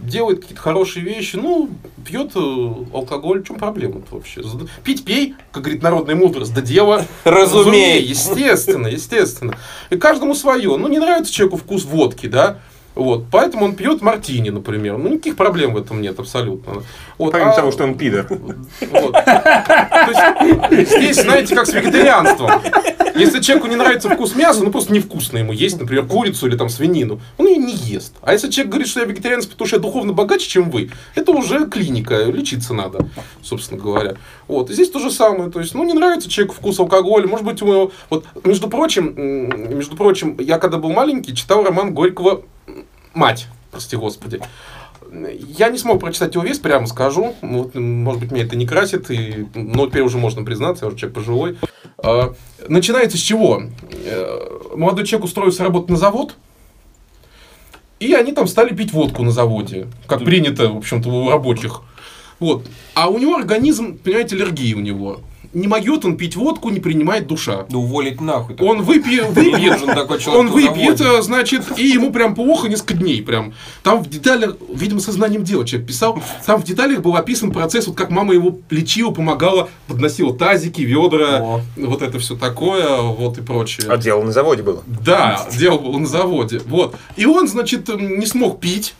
[0.02, 1.70] делает какие-то хорошие вещи, ну,
[2.04, 4.42] пьет э, алкоголь, в чем проблема-то вообще?
[4.84, 8.02] Пить пей, как говорит народная мудрость, да дело Разумей.
[8.02, 9.56] Естественно, естественно.
[9.90, 10.76] И каждому свое.
[10.76, 12.58] Ну, не нравится человеку вкус водки, да?
[12.94, 14.98] Вот, поэтому он пьет мартини, например.
[14.98, 16.83] Ну, никаких проблем в этом нет абсолютно.
[17.18, 18.26] Вот, Помимо а- того, что он пидор.
[18.90, 19.12] вот.
[19.12, 22.50] То есть, здесь, знаете, как с вегетарианством.
[23.14, 26.68] Если человеку не нравится вкус мяса, ну просто невкусно ему есть, например, курицу или там
[26.68, 28.14] свинину, он ее не ест.
[28.22, 31.33] А если человек говорит, что я вегетарианец, потому что я духовно богаче, чем вы, это
[31.33, 33.09] уже клиника, лечиться надо,
[33.42, 34.14] собственно говоря.
[34.48, 37.44] Вот, и здесь то же самое, то есть, ну, не нравится человеку вкус алкоголя, может
[37.44, 39.12] быть, у него, вот, между прочим,
[39.76, 42.42] между прочим, я когда был маленький, читал роман Горького
[43.14, 44.40] «Мать», прости господи.
[45.12, 47.34] Я не смог прочитать его весь, прямо скажу.
[47.42, 50.98] Вот, может быть, меня это не красит, и, но теперь уже можно признаться, я уже
[50.98, 51.58] человек пожилой.
[51.98, 52.34] А,
[52.68, 53.62] Начинается с чего?
[54.04, 54.38] Э,
[54.76, 56.36] Молодой человек устроился работать на завод,
[57.98, 61.82] и они там стали пить водку на заводе, как принято, в общем-то, у рабочих.
[62.38, 62.66] Вот.
[62.94, 65.20] А у него организм, понимаете, аллергия у него.
[65.52, 67.66] Не могет он пить водку, не принимает душа.
[67.68, 68.54] Да уволить нахуй.
[68.60, 73.52] Он выпьет, выпьет, такой он выпьет, значит, и ему прям плохо несколько дней прям.
[73.82, 77.96] Там в деталях, видимо, сознанием дела человек писал, там в деталях был описан процесс, вот
[77.96, 81.60] как мама его лечила, помогала, подносила тазики, ведра, О.
[81.76, 83.88] вот это все такое, вот и прочее.
[83.90, 84.84] А дело на заводе было.
[84.86, 86.60] Да, дело было на заводе.
[86.66, 86.94] Вот.
[87.16, 88.94] И он, значит, м, не смог пить,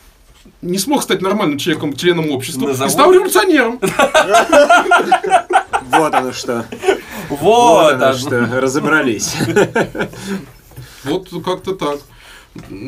[0.63, 3.79] не смог стать нормальным человеком, членом общества, и стал революционером.
[5.91, 6.67] Вот оно что.
[7.29, 8.61] Вот, оно что.
[8.61, 9.37] Разобрались.
[11.05, 12.01] Вот как-то так.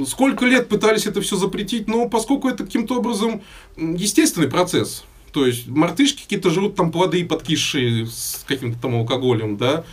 [0.06, 3.42] Сколько лет пытались это все запретить, но поскольку это каким-то образом
[3.76, 9.84] естественный процесс, то есть мартышки какие-то живут там плоды подкисшие с каким-то там алкоголем, да.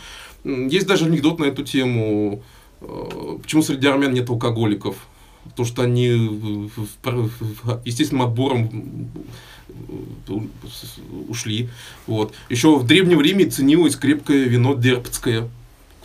[0.44, 2.42] Есть даже анекдот на эту тему,
[2.80, 4.96] э, почему среди армян нет алкоголиков.
[5.56, 6.70] То, что они
[7.84, 9.10] естественным отбором
[11.28, 11.68] ушли.
[12.06, 12.34] Вот.
[12.48, 15.48] Еще в Древнем Риме ценилось крепкое вино дербцкое.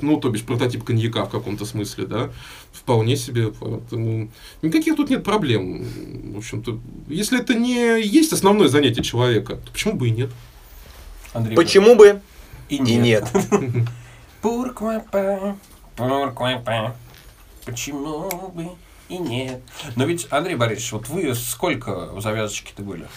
[0.02, 2.30] Ну, то бишь прототип коньяка в каком-то смысле, да.
[2.74, 3.52] Вполне себе.
[3.52, 4.30] Поэтому
[4.62, 5.86] никаких тут нет проблем.
[6.34, 10.30] В общем-то, если это не есть основное занятие человека, то почему бы и нет?
[11.34, 12.22] Андрей, Почему бы
[12.70, 13.28] И и нет.
[13.34, 13.34] нет?
[14.42, 15.58] Пурквапа,
[15.96, 16.96] пурквапа.
[17.66, 18.68] Почему бы
[19.10, 19.62] и нет?
[19.96, 23.08] Но ведь, Андрей Борисович, вот вы сколько в завязочке-то были?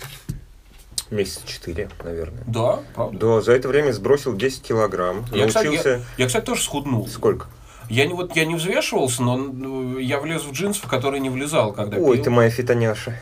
[1.11, 2.43] Месяца четыре, наверное.
[2.47, 3.19] Да, правда?
[3.19, 5.25] Да, за это время сбросил 10 килограмм.
[5.33, 5.91] Я, кстати, Научился...
[5.91, 7.07] я, я, кстати, тоже схуднул.
[7.07, 7.47] Сколько?
[7.89, 11.31] Я не, вот, я не взвешивался, но ну, я влез в джинсы, в которые не
[11.31, 12.25] влезал, когда Ой, пил.
[12.25, 13.19] ты моя фитоняша.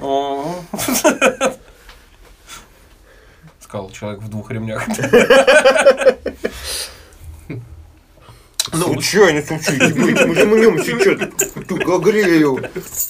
[3.60, 4.84] Сказал человек в двух ремнях.
[8.72, 11.28] Ну, чё, ну что, мы замнем сейчас.
[11.68, 12.58] Тут огрею.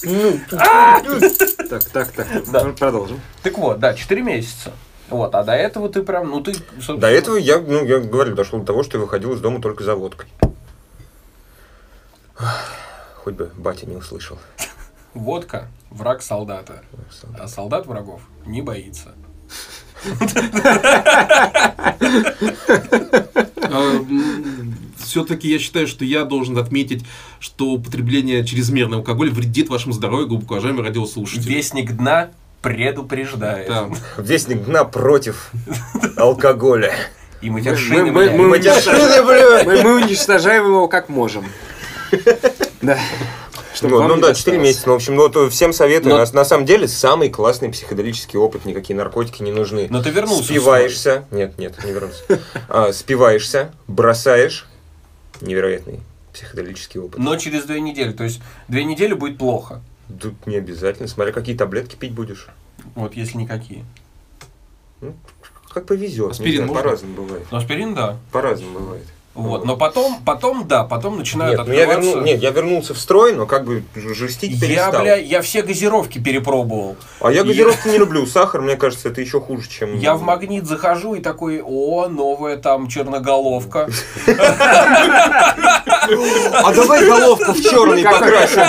[0.03, 2.27] Ну, Так, так, так.
[2.53, 3.21] Ну, Продолжим.
[3.43, 4.73] Так вот, да, 4 месяца.
[5.09, 8.35] Вот, а до этого ты прям, ну ты, собственно, До этого я, ну, я говорю,
[8.35, 10.29] дошел до того, что я выходил из дома только за водкой.
[13.15, 14.39] Хоть бы батя не услышал.
[15.15, 16.83] водка враг солдата,
[17.39, 19.15] а солдат врагов не боится.
[25.07, 27.05] Все-таки я считаю, что я должен отметить,
[27.41, 31.49] что употребление чрезмерного алкоголя вредит вашему здоровью, глубоко уважаемые радиослушатели.
[31.49, 32.31] Вестник дна
[32.63, 33.69] предупреждает.
[33.69, 33.89] Да.
[34.19, 35.53] Вестник дна против
[36.17, 36.93] алкоголя.
[37.41, 39.67] И Мы- матершины, мы- мы- блядь!
[39.67, 41.45] Мы, мы уничтожаем его как можем.
[42.83, 42.99] Да.
[43.75, 44.39] Чтобы ну не да, досталось.
[44.39, 44.83] 4 месяца.
[44.87, 46.15] Ну, в общем, ну, то всем советую.
[46.15, 48.65] Но- На, на самом деле, самый классный психоделический опыт.
[48.65, 49.87] Никакие наркотики не нужны.
[49.91, 50.45] Но ты вернулся.
[50.45, 51.27] Спиваешься.
[51.31, 52.23] Нет, нет, не вернулся.
[52.69, 54.67] А, Спиваешься, бросаешь.
[55.41, 56.01] Невероятный
[56.33, 57.19] психоделический опыт.
[57.19, 58.13] Но через две недели.
[58.13, 59.81] То есть две недели будет плохо.
[60.21, 61.09] Тут не обязательно.
[61.09, 62.49] Смотря какие таблетки пить будешь.
[62.95, 63.85] Вот если никакие.
[65.73, 66.33] Как повезет.
[66.33, 66.83] Аспирин можно?
[66.83, 67.47] По-разному бывает.
[67.51, 68.17] Ну, аспирин, да.
[68.33, 69.07] По-разному бывает.
[69.37, 69.65] Вот.
[69.67, 72.11] Но потом, потом, да, потом начинают Нет, ну я, открываться...
[72.11, 75.03] верну, нет, я вернулся в строй, но как бы жестить Я, перестал.
[75.03, 76.97] бля, я все газировки перепробовал.
[77.21, 78.27] А я Я- газировки не люблю.
[78.27, 79.97] Сахар, мне кажется, это еще хуже, чем...
[79.99, 83.89] Я в магнит захожу и такой, о, новая там черноголовка.
[84.27, 85.55] А
[86.75, 88.65] давай головку в черный покрасим.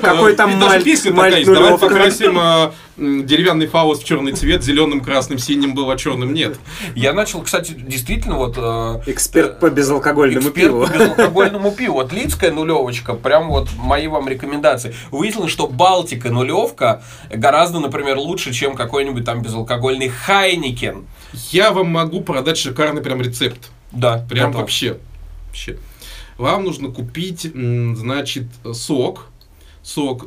[0.00, 1.12] Какой там такая есть.
[1.46, 6.58] Давай покрасим э, деревянный фаус в черный цвет, зеленым, красным, синим был, а черным нет.
[6.94, 8.54] Я начал, кстати, действительно, вот...
[8.58, 10.86] э, Эксперт по безалкогольному Эксперт пиву.
[10.86, 11.94] по безалкогольному пиву.
[11.94, 14.94] Вот Лицкая нулевочка, прям вот мои вам рекомендации.
[15.10, 21.04] Выяснилось, что Балтика нулевка гораздо, например, лучше, чем какой-нибудь там безалкогольный Heineken.
[21.50, 23.70] Я вам могу продать шикарный прям рецепт.
[23.92, 24.62] Да, Прям готов.
[24.62, 24.98] вообще.
[25.46, 25.78] Вообще.
[26.36, 29.26] Вам нужно купить, значит, сок.
[29.88, 30.26] Сок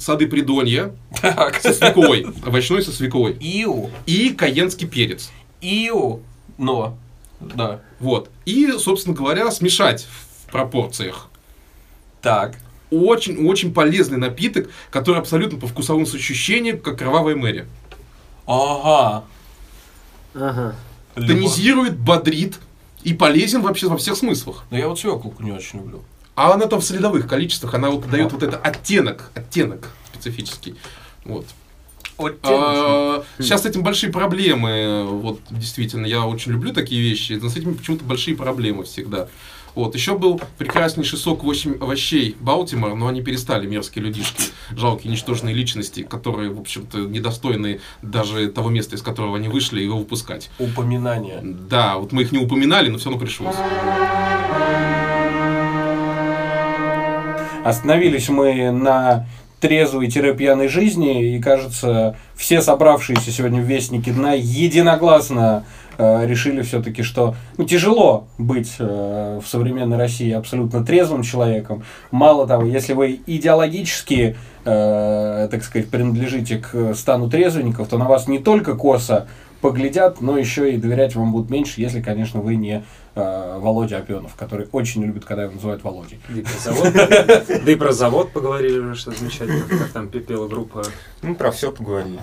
[0.00, 1.60] сады придонья Так.
[1.60, 2.26] со свеклой.
[2.44, 3.36] Овощной со свеклой.
[3.38, 5.30] Иу, И каенский перец.
[5.60, 6.20] иу,
[6.56, 6.98] но,
[7.38, 7.80] да.
[8.00, 8.28] Вот.
[8.44, 10.08] И, собственно говоря, смешать
[10.46, 11.28] в пропорциях.
[12.20, 12.58] Так.
[12.90, 17.68] Очень, очень полезный напиток, который абсолютно по вкусовым ощущениям, как кровавая Мэри.
[18.48, 19.24] Ага.
[20.34, 20.74] Ага.
[21.14, 22.58] Тонизирует, бодрит
[23.04, 24.64] и полезен вообще во всех смыслах.
[24.70, 26.02] Но я вот свеклку не очень люблю.
[26.38, 30.76] А она там в следовых количествах, она вот дает вот этот оттенок, оттенок специфический.
[31.24, 31.44] Вот.
[32.16, 35.04] А, Сейчас с этим большие проблемы.
[35.04, 39.26] Вот действительно, я очень люблю такие вещи, но с этим почему-то большие проблемы всегда.
[39.74, 39.96] Вот.
[39.96, 46.04] Еще был прекраснейший сок 8 овощей Балтимор, но они перестали, мерзкие людишки, жалкие, ничтожные личности,
[46.04, 50.50] которые, в общем-то, недостойны даже того места, из которого они вышли, его выпускать.
[50.60, 51.40] Упоминание.
[51.42, 53.56] Да, вот мы их не упоминали, но все равно пришлось.
[57.68, 59.26] Остановились мы на
[59.60, 65.64] трезвой-пьяной жизни, и, кажется, все собравшиеся сегодня в Вестнике Дна единогласно
[65.98, 71.82] э, решили все-таки, что ну, тяжело быть э, в современной России абсолютно трезвым человеком.
[72.10, 78.28] Мало того, если вы идеологически, э, так сказать, принадлежите к стану трезвенников, то на вас
[78.28, 79.26] не только косо
[79.60, 82.84] поглядят, но еще и доверять вам будут меньше, если, конечно, вы не
[83.18, 86.20] э, Володя Опенов, который очень любит, когда его называют Володей.
[86.28, 86.92] Да и про завод.
[87.64, 89.64] Да и про завод поговорили уже, что замечательно.
[89.68, 90.84] Как там пела группа
[91.22, 92.20] Ну, про все поговорили.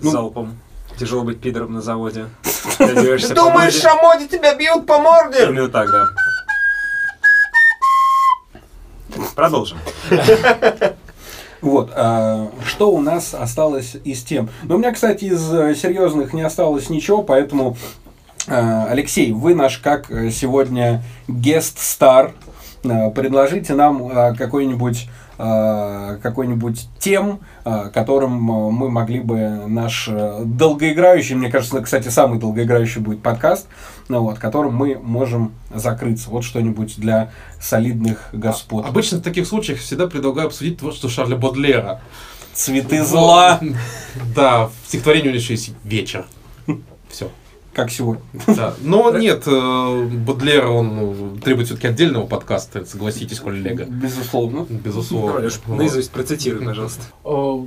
[0.00, 0.58] с залпом.
[0.98, 2.26] Тяжело быть пидором на заводе.
[2.78, 5.44] Ты Думаешь, Шамоди тебя бьют по морде?
[5.44, 6.06] Именно так, да.
[9.34, 9.78] Продолжим.
[11.60, 14.48] Вот, а, что у нас осталось из тем?
[14.62, 17.76] Ну, у меня, кстати, из э, серьезных не осталось ничего, поэтому,
[18.48, 22.32] Алексей, вы наш как э, сегодня гест-стар,
[22.84, 25.08] э, предложите нам э, какой-нибудь
[25.38, 32.08] э, какой-нибудь тем, э, которым э, мы могли бы наш э, долгоиграющий, мне кажется, кстати,
[32.08, 33.66] самый долгоиграющий будет подкаст,
[34.08, 36.30] ну, вот, которым мы можем закрыться.
[36.30, 37.30] Вот что-нибудь для
[37.60, 38.86] солидных господ.
[38.86, 42.00] Обычно в таких случаях всегда предлагаю обсудить творчество Шарля Бодлера.
[42.52, 43.60] Цветы зла,
[44.34, 46.26] Да, в стихотворении у него еще есть вечер.
[47.08, 47.30] Все.
[47.78, 48.22] Как сегодня.
[48.48, 48.74] Да.
[48.82, 53.84] Но нет, э, Бодлер, он ну, требует все-таки отдельного подкаста, согласитесь, коллега.
[53.84, 54.66] Безусловно.
[54.68, 55.28] Безусловно.
[55.28, 55.78] Давай, Лёш, Вот.
[55.78, 57.02] наизусть процитируй, пожалуйста.
[57.24, 57.64] Э,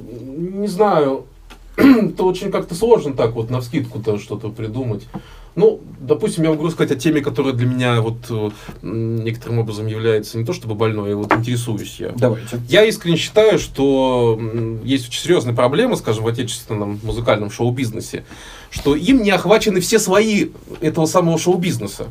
[0.60, 1.28] Не знаю,
[1.78, 5.08] это очень как-то сложно так вот на то что-то придумать.
[5.56, 8.50] Ну, допустим, я могу сказать о теме, которая для меня вот э,
[8.82, 12.12] некоторым образом является не то чтобы больной, а вот интересуюсь я.
[12.16, 12.60] Давайте.
[12.70, 14.40] Я искренне считаю, что
[14.84, 18.24] есть очень серьезная проблема, скажем, в отечественном музыкальном шоу-бизнесе,
[18.72, 22.08] что им не охвачены все слои этого самого шоу-бизнеса.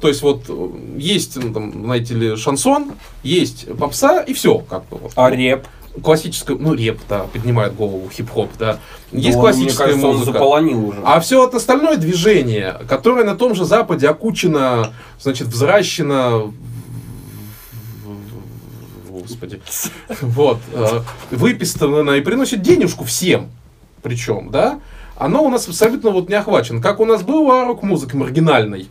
[0.00, 2.92] То есть вот э, есть, ну, там, знаете ли, шансон,
[3.22, 4.96] есть попса и все, как бы.
[4.96, 5.12] Вот.
[5.16, 5.66] А реп?
[6.02, 8.78] Классическая, ну, реп, да, поднимает голову, хип-хоп, да.
[9.12, 10.32] Есть Ну, он, классическая мне кажется, он музыка.
[10.32, 11.02] заполонил уже.
[11.04, 16.52] А все это остальное движение, которое на том же Западе окучено, значит, взращено...
[19.08, 19.60] Господи.
[20.22, 20.58] Вот.
[20.72, 23.50] э, Выписано и приносит денежку всем.
[24.02, 24.80] Причем, да?
[25.16, 26.80] Оно у нас абсолютно вот не охвачено.
[26.82, 28.88] Как у нас была рок-музыка маргинальной,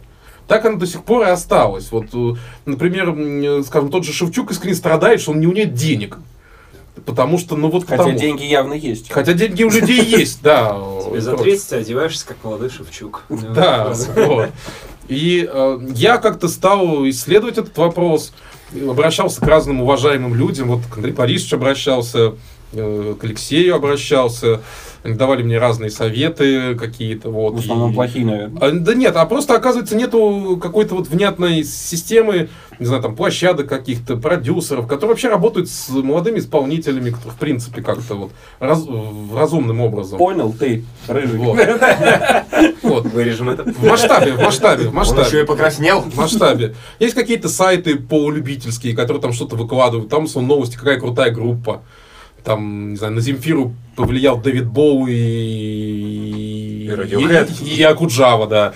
[0.48, 1.92] так она до сих пор и осталась.
[1.92, 2.34] Вот, э,
[2.66, 6.18] например, м, скажем, тот же Шевчук искренне страдает, что он не у нет денег.
[7.06, 9.12] Потому что, ну вот Хотя потому- деньги явно есть.
[9.12, 10.78] Хотя деньги у людей есть, да.
[11.06, 13.24] Тебе за 30 одеваешься, как молодой Шевчук.
[13.30, 14.50] Да, вот.
[15.08, 18.34] И э, я как-то стал исследовать этот вопрос,
[18.88, 22.36] обращался к разным уважаемым людям, вот к Андрею Борисовичу обращался,
[22.74, 24.62] э, к Алексею обращался,
[25.04, 27.30] давали мне разные советы какие-то.
[27.30, 28.62] Вот, В основном и- плохие, наверное.
[28.62, 33.68] А, Да нет, а просто, оказывается, нету какой-то вот внятной системы, не знаю, там, площадок
[33.68, 38.86] каких-то, продюсеров, которые вообще работают с молодыми исполнителями, которые, в принципе, как-то вот раз-
[39.34, 40.20] разумным образом.
[40.20, 41.38] Понял ты, рыжий.
[41.40, 41.58] Вот.
[42.84, 43.06] Вот.
[43.06, 43.64] Вырежем это.
[43.64, 45.46] В масштабе, в масштабе, в Он еще и масштабе.
[45.46, 46.02] покраснел.
[46.02, 46.76] В масштабе.
[47.00, 50.10] Есть какие-то сайты полулюбительские, которые там что-то выкладывают.
[50.10, 51.82] Там sont новости, какая крутая группа.
[52.44, 56.72] Там, не знаю, на Земфиру повлиял Дэвид Боуи и...
[56.82, 57.66] И.
[57.66, 58.74] И, и Акуджава, да.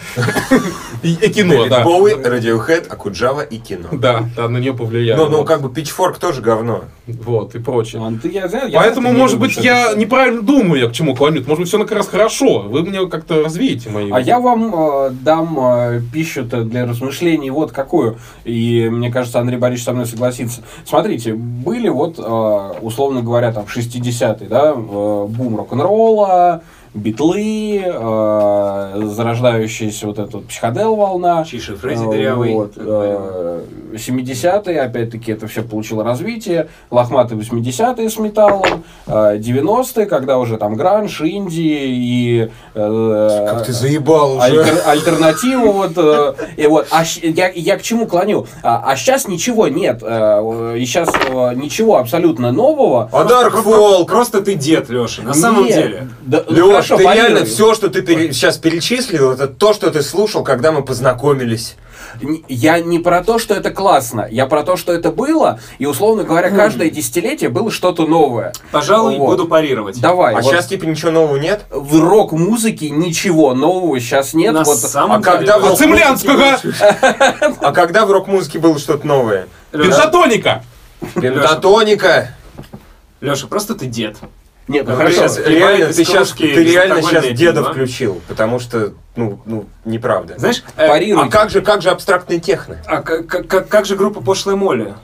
[1.04, 1.84] И, и кино, Дэвид да.
[1.84, 3.90] Боуи, Radiohead, Акуджава и кино.
[3.92, 5.18] Да, да, на нее повлияли.
[5.18, 5.48] Ну, ну, Вот.
[5.48, 6.86] как бы Pitchfork тоже говно.
[7.08, 8.02] Вот, и прочее.
[8.04, 10.00] А, ты- я знаю, я Поэтому, может быть, я это.
[10.00, 11.44] неправильно думаю, я к чему клоню.
[11.46, 12.62] Может быть, все как раз хорошо.
[12.62, 14.10] Вы мне как-то развеете мои...
[14.12, 18.18] А я вам э, дам э, пищу-то для размышлений вот какую.
[18.46, 20.64] И мне кажется, Андрей Борисович со мной согласится.
[20.86, 26.62] Смотрите, были вот, э, условно говоря, там 60-е, да, э, бум рок-н-ролла,
[26.96, 31.44] битлы, э, зарождающаяся вот эта вот психодел-волна.
[31.46, 32.54] Чиши Фредди Э, дырявый.
[32.54, 33.62] вот, э,
[33.96, 36.70] 70-е, опять-таки, это все получило развитие.
[36.92, 38.84] Лохматые 80-е с металлом.
[39.08, 42.50] э, 90-е, когда уже там гранж, инди и...
[42.74, 44.48] э, Как ты заебал уже.
[44.62, 49.68] Альтер- альтернативу вот, э, и вот а я, я к чему клоню а, сейчас ничего
[49.68, 51.10] нет э, и сейчас
[51.56, 54.06] ничего абсолютно нового А Dark Folk?
[54.06, 55.76] Просто ты дед, Леша, на самом Нет.
[55.76, 56.08] деле.
[56.22, 57.30] Да, ну, Леш, хорошо, ты парирую.
[57.30, 61.76] реально все, что ты сейчас перечислил, это то, что ты слушал, когда мы познакомились.
[62.48, 66.24] Я не про то, что это классно, я про то, что это было, и, условно
[66.24, 68.54] говоря, каждое десятилетие было что-то новое.
[68.72, 69.32] Пожалуй, Вот.
[69.38, 70.00] буду парировать.
[70.00, 71.66] Давай, А вот сейчас типа ничего нового нет?
[71.72, 74.54] в рок-музыке ничего нового сейчас нет.
[74.54, 76.60] На вот, самом а когда деле, вы- От Цемлянского!
[77.62, 79.48] А когда в рок-музыке было что-то новое?
[79.72, 80.64] Пентатоника!
[81.16, 82.30] Пентатоника.
[83.22, 84.18] Леша, просто ты дед.
[84.68, 85.16] Нет, ну Ну, хорошо.
[85.28, 87.72] сейчас- Реально, ты сейчас, ты реально сейчас деда пиво.
[87.72, 90.36] включил, потому что, ну, ну, неправда.
[90.40, 91.28] Знаешь, э, Парируйте.
[91.28, 92.78] А как же, как же абстрактные техно?
[92.88, 94.96] а как, как- как- как же группа Пошлая Молли?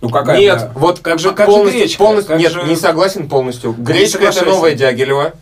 [0.00, 0.38] Ну какая?
[0.38, 0.70] Нет, бля?
[0.74, 1.98] вот Как же- как же полностью, гречка?
[1.98, 3.72] полностью- Как нет, же- не согласен полностью.
[3.76, 5.32] Гречка это новая Дягилева.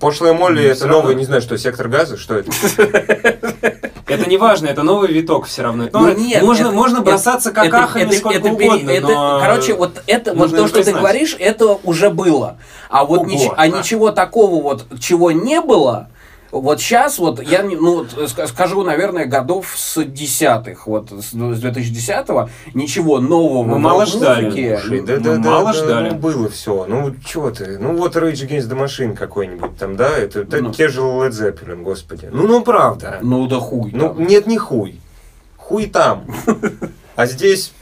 [0.00, 2.50] Пошлая Молли Ну, это новый, не знаю, что, сектор газа, что это?
[4.10, 5.84] Это не важно, это новый виток все равно.
[5.84, 9.06] Это Ну, новый- нет, можно, это- можно это- бросаться какахами это- сколько это угодно, это-
[9.06, 9.40] но...
[9.40, 12.56] Короче, вот это, вот то, что ты говоришь, это уже было.
[12.88, 16.08] А вот Ого, нич- а ничего такого вот, чего не было,
[16.50, 21.62] вот сейчас вот я ну, ска- скажу, наверное, годов с десятых, вот с ну, с
[21.62, 24.50] 2010-го, ничего нового Мы в мало ждали.
[24.80, 26.10] Слушай, да, ну, да, да, мало да, ждали.
[26.10, 26.86] ну, было все.
[26.88, 27.78] Ну, что ты?
[27.78, 30.08] Ну, вот Rage Against the Machine какой-нибудь там, да?
[30.16, 30.72] Это, это Ну.
[30.72, 32.28] те же Led Zeppelin, господи.
[32.32, 33.18] Ну, ну, правда.
[33.22, 33.90] Ну да хуй.
[33.92, 34.26] Ну, там.
[34.26, 35.00] нет, не хуй.
[35.56, 36.24] Хуй там.
[37.16, 37.72] А здесь,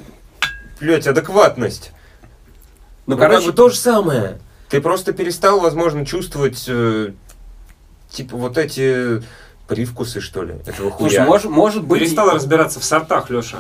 [0.81, 1.93] блядь, адекватность.
[3.07, 4.39] Ну, Ну, короче, как бы то же самое.
[4.69, 7.13] Ты просто перестал, возможно, чувствовать, э,
[8.11, 9.23] типа, вот эти
[9.69, 11.11] привкусы, что ли, этого хуя.
[11.11, 12.01] слушай, мож- может быть...
[12.01, 13.59] Перестал разбираться в сортах, Леша.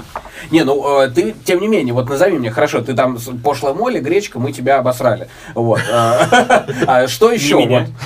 [0.50, 4.00] Не, ну э, ты, тем не менее, вот назови мне, хорошо, ты там пошлая моли,
[4.00, 5.28] гречка, мы тебя обосрали.
[5.54, 5.80] Вот.
[5.92, 7.56] А, а Что еще?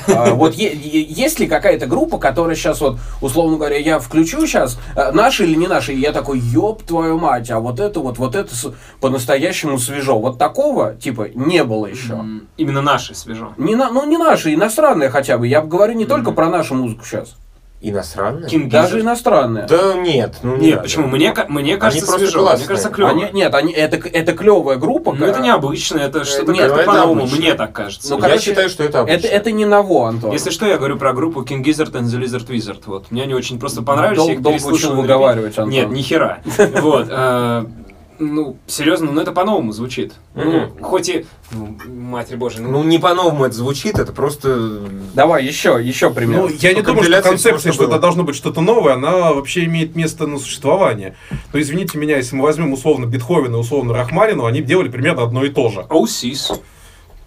[0.08, 4.78] Вот А, есть ли какая-то группа, которая сейчас вот, условно говоря, я включу сейчас,
[5.12, 8.52] наши или не наши, я такой, ёб твою мать, а вот это вот, вот это
[9.00, 10.18] по-настоящему свежо.
[10.18, 12.20] Вот такого, типа, не было еще.
[12.56, 13.52] Именно наши свежо.
[13.56, 15.46] Не ну, не наши, иностранные хотя бы.
[15.46, 17.36] Я говорю не только про нашу музыку сейчас.
[17.84, 18.48] Иностранные?
[18.48, 19.00] King Даже Gizzard.
[19.02, 19.66] иностранные.
[19.66, 20.82] Да нет, ну не Нет, надо.
[20.84, 21.06] почему?
[21.08, 22.56] Мне, мне кажется, просто свежо.
[22.56, 23.10] Мне кажется, клево.
[23.10, 25.12] Они, нет, они, это, это клевая группа.
[25.12, 28.10] Ну, это необычно, это что-то нет, это по-новому, мне так кажется.
[28.10, 29.16] Ну, я короче, считаю, что это обычно.
[29.16, 30.30] Это, это не ново, Антон.
[30.30, 32.82] Если что, я говорю про группу King Gizzard and the Lizard Wizard.
[32.86, 33.10] Вот.
[33.10, 35.70] Мне они очень просто понравились, Дол- я их долго учил выговаривать, Антон.
[35.70, 36.38] Нет, ни хера.
[36.80, 37.08] Вот.
[38.22, 40.14] Э, Ну, серьезно, ну это по-новому звучит.
[40.34, 40.82] Ну, Мгм.
[40.82, 41.26] хоть и...
[41.50, 42.70] ну, Матерь Божья, ну...
[42.70, 44.80] Ну, не по-новому это звучит, это просто...
[45.14, 46.42] Давай, еще, еще пример.
[46.42, 48.00] Ну, я не По думаю, что концепция, что что это было.
[48.00, 51.16] должно быть что-то новое, она вообще имеет место на существование.
[51.52, 55.44] Но извините меня, если мы возьмем условно Бетховена и условно Рахманину, они делали примерно одно
[55.44, 55.86] и то же.
[55.90, 56.50] Оу, сис.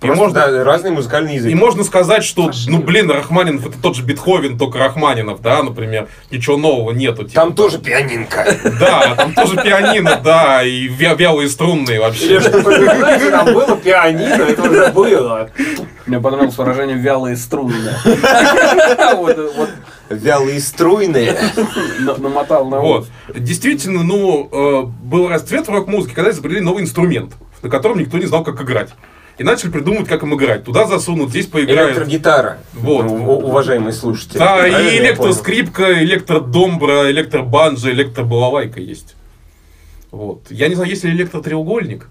[0.06, 1.52] И просто, можно, да, разные музыкальные языки.
[1.52, 6.08] и можно сказать, что, ну блин, Рахманинов это тот же Бетховен, только Рахманинов, да, например.
[6.32, 7.24] Ничего нового нету.
[7.24, 7.34] типа.
[7.34, 8.46] Там тоже пианинка.
[8.80, 12.40] Да, там тоже пианино, да, и вя- вялые струнные вообще.
[12.40, 15.50] Там было пианино, это уже было.
[16.06, 17.74] Мне понравилось выражение «вялые струны».
[19.16, 19.70] Вот, вот,
[20.10, 21.36] Вялые струйные.
[22.00, 23.08] на- намотал на Вот.
[23.34, 28.26] Действительно, ну, э, был расцвет в рок-музыке, когда изобрели новый инструмент, на котором никто не
[28.28, 28.90] знал, как играть.
[29.38, 30.64] И начали придумывать, как им играть.
[30.64, 31.92] Туда засунут, здесь поиграют.
[31.92, 32.60] Электрогитара.
[32.74, 33.04] Вот.
[33.04, 34.38] Ну, уважаемые слушатели.
[34.38, 39.16] Да, Правильно и электроскрипка, электродомбра, электробанджа, электробалалайка есть.
[40.12, 40.44] Вот.
[40.50, 42.10] Я не знаю, есть ли электротреугольник.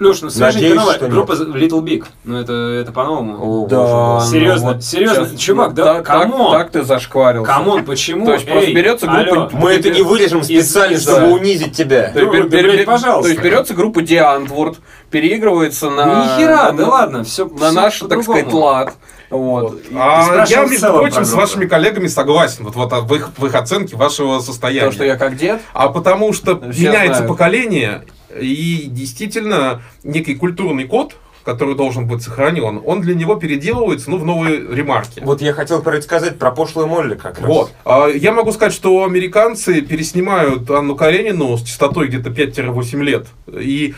[0.00, 1.12] Леш, ну свеженькая Надеюсь, новая что нет.
[1.14, 2.04] группа Little Big.
[2.22, 3.34] Ну это, это по-новому.
[3.34, 4.20] О, боже мой.
[4.20, 6.52] Серьезно, вот серьезно, щас- чувак, ну, да, так, так- come on.
[6.52, 7.52] Так ты зашкварился.
[7.52, 8.24] Come on, почему?
[8.26, 9.50] То есть просто Эй, берется группа- алло.
[9.54, 11.26] Мы это не вырежем специально, из- чтобы да.
[11.26, 12.10] унизить тебя.
[12.12, 13.22] То есть, Ну, бер- да, бер- блядь, бер- пожалуйста.
[13.22, 14.78] то есть берется группа Диантворд,
[15.10, 16.04] переигрывается на...
[16.36, 18.94] Ни хера, на- да ладно, все На наш, так сказать, лад.
[19.30, 19.80] Вот.
[19.94, 23.00] А Ты спрашивал я, в между прочим, про с вашими коллегами согласен вот, вот, а,
[23.00, 24.86] в, их, в их оценке вашего состояния.
[24.86, 25.60] То, что я как дед.
[25.74, 27.28] А потому что Все меняется знают.
[27.28, 28.02] поколение,
[28.36, 34.24] и действительно некий культурный код, который должен быть сохранен, он для него переделывается ну, в
[34.26, 35.20] новые ремарки.
[35.20, 37.48] Вот я хотел сказать, про пошлую Молли как раз.
[37.48, 37.72] Вот.
[37.86, 43.26] А, Я могу сказать, что американцы переснимают Анну Каренину с частотой где-то 5-8 лет.
[43.50, 43.94] И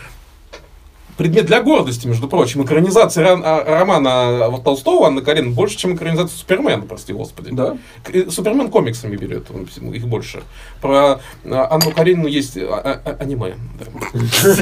[1.21, 5.95] предмет для гордости, между прочим, экранизация ран- а, романа вот Толстого Анны Каренина больше, чем
[5.95, 7.49] экранизация Супермена, прости господи.
[7.51, 7.77] Да.
[8.11, 10.41] Э, Супермен комиксами берет, он их больше.
[10.81, 13.53] Про а, Анну Каренину есть а, а, аниме.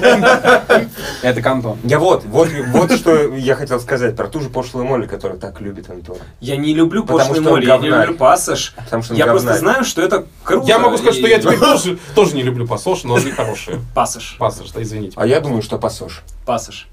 [0.01, 0.85] да.
[1.21, 1.77] Это Кантон.
[1.85, 5.61] Я вот, вот, вот что я хотел сказать про ту же пошлую Молли, которую так
[5.61, 6.17] любит Антон.
[6.41, 8.73] Я не люблю он моли, я не люблю пассаж.
[8.75, 10.67] Потому что он Я просто знаю, что это круто.
[10.67, 13.79] Я могу сказать, что я теперь тоже, тоже не люблю пассаж, но они хорошие.
[13.95, 14.35] Пассаж.
[14.37, 15.13] Пассаж, да, извините.
[15.15, 16.23] А я думаю, что пассаж.
[16.49, 16.87] Пассаж.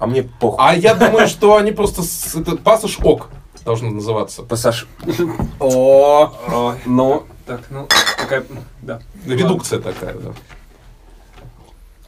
[0.00, 0.58] А мне похуй.
[0.58, 2.02] А я думаю, что они просто...
[2.02, 3.28] с- Это пассаж ок
[3.64, 4.42] должно называться.
[4.42, 4.88] Пассаж.
[5.60, 6.32] О,
[6.84, 7.86] ну, Так, ну,
[8.18, 8.42] какая...
[8.80, 9.00] Да.
[9.24, 10.30] Редукция такая, да.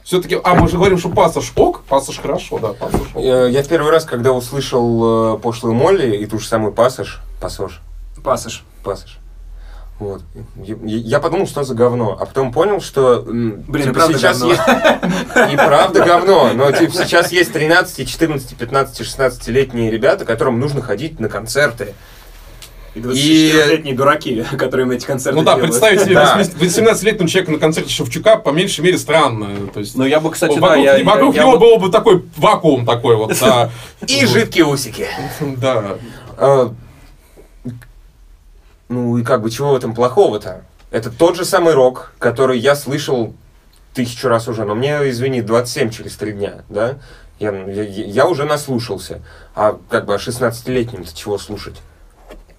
[0.03, 3.23] Все-таки, а мы же говорим, что пассаж ок, пассаж хорошо, да, пассаж ок.
[3.23, 7.21] Э, Я в первый раз, когда услышал э, пошлую Молли и ту же самую пассаж,
[7.39, 7.79] пассаж,
[8.21, 8.65] Пассаж.
[8.83, 9.17] пассаж,
[9.99, 10.21] вот,
[10.63, 14.53] я, я подумал, что за говно, а потом понял, что Блин, типа, правда сейчас говно.
[14.53, 14.63] есть
[15.53, 20.81] и правда говно, но типа сейчас есть 13, 14, 15, 16 летние ребята, которым нужно
[20.81, 21.93] ходить на концерты.
[22.93, 25.71] И 24-летние дураки, которые на эти концерты Ну да, делают.
[25.71, 26.39] представить себе Да.
[26.39, 29.67] 18-летнего человека на концерте Шевчука по меньшей мере странно.
[29.73, 31.77] То есть, ну я бы, кстати, да, вокруг, я, я- вокруг я него бы- был
[31.77, 33.69] бы такой вакуум такой вот, да.
[34.07, 35.07] И жидкие усики.
[35.41, 35.97] Да.
[38.89, 40.63] Ну и как бы чего в этом плохого-то?
[40.91, 43.33] Это тот же самый рок, который я слышал
[43.93, 46.95] тысячу раз уже, но мне, извини, 27 через три дня, да?
[47.39, 49.21] Я, я, я уже наслушался.
[49.55, 51.81] А как бы а 16-летним-то чего слушать?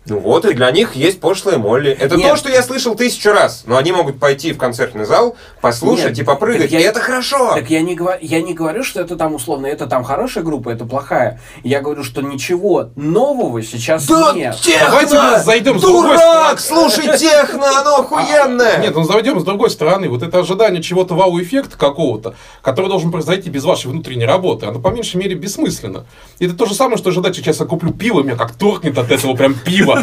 [0.08, 1.90] Ну вот, и для них есть пошлая Молли.
[1.90, 2.30] Это Нет.
[2.30, 3.64] то, что я слышал тысячу раз.
[3.66, 6.62] Но они могут пойти в концертный зал, послушать Нет, и попрыгать.
[6.62, 7.54] так я- И это хорошо.
[7.54, 10.70] Так я не, говорю, я не говорю, что это там условно, это там хорошая группа,
[10.70, 11.40] это плохая.
[11.64, 14.56] Я говорю, что ничего нового сейчас Да, нет.
[14.60, 14.86] техно!
[14.90, 16.60] Давайте мы зайдем с другой Дурак!
[16.60, 16.90] стороны.
[16.90, 18.78] Слушай, техно, оно охуенное!
[18.78, 20.08] Нет, ну зайдем с другой стороны.
[20.08, 24.88] Вот это ожидание чего-то вау-эффекта какого-то, который должен произойти без вашей внутренней работы, оно по
[24.88, 26.06] меньшей мере бессмысленно.
[26.38, 28.96] И это то же самое, что ожидать, что сейчас я куплю пиво, меня как торкнет
[28.98, 29.95] от этого прям пива.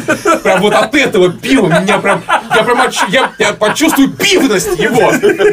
[0.44, 2.24] Прям вот от этого пива меня прям,
[2.56, 5.12] я прям отчу- я, я почувствую пивность его.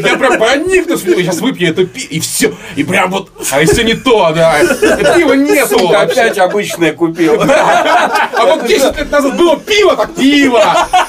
[0.09, 2.55] Я прям проникнусь в него, сейчас выпью это пиво, и все.
[2.77, 4.61] И прям вот, а если не то, да.
[5.15, 7.41] Пива нету Сука, опять обычное купил.
[8.33, 10.63] А вот 10 лет назад было пиво, так пиво.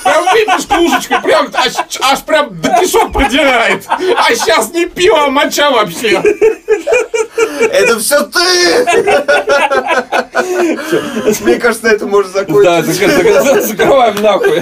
[0.04, 3.86] Прям выпьешь кружечкой, прям аж, аж прям до кишок продирает.
[3.88, 6.22] А сейчас не пиво, а моча вообще.
[7.72, 8.86] Это все ты!
[11.42, 13.02] Мне кажется, на этом можно Да, закончить.
[13.02, 14.62] зак- зак- закрываем нахуй.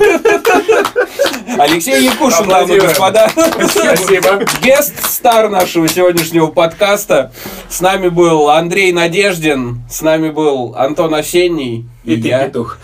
[1.58, 3.30] Алексей Якушин, дамы и господа.
[3.30, 4.44] Спасибо.
[4.62, 7.32] Гест-стар нашего сегодняшнего подкаста.
[7.70, 11.88] С нами был Андрей Надеждин, с нами был Антон Осенний.
[12.06, 12.46] И ты, я.
[12.48, 12.80] петух.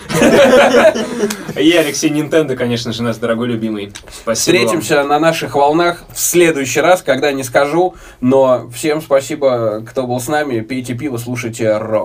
[1.55, 3.91] Я Алексей Нинтендо, конечно же, наш дорогой любимый.
[4.11, 4.65] Спасибо вам.
[4.65, 7.95] Встретимся на наших волнах в следующий раз, когда не скажу.
[8.19, 10.59] Но всем спасибо, кто был с нами.
[10.59, 12.03] Пейте пиво, слушайте рок.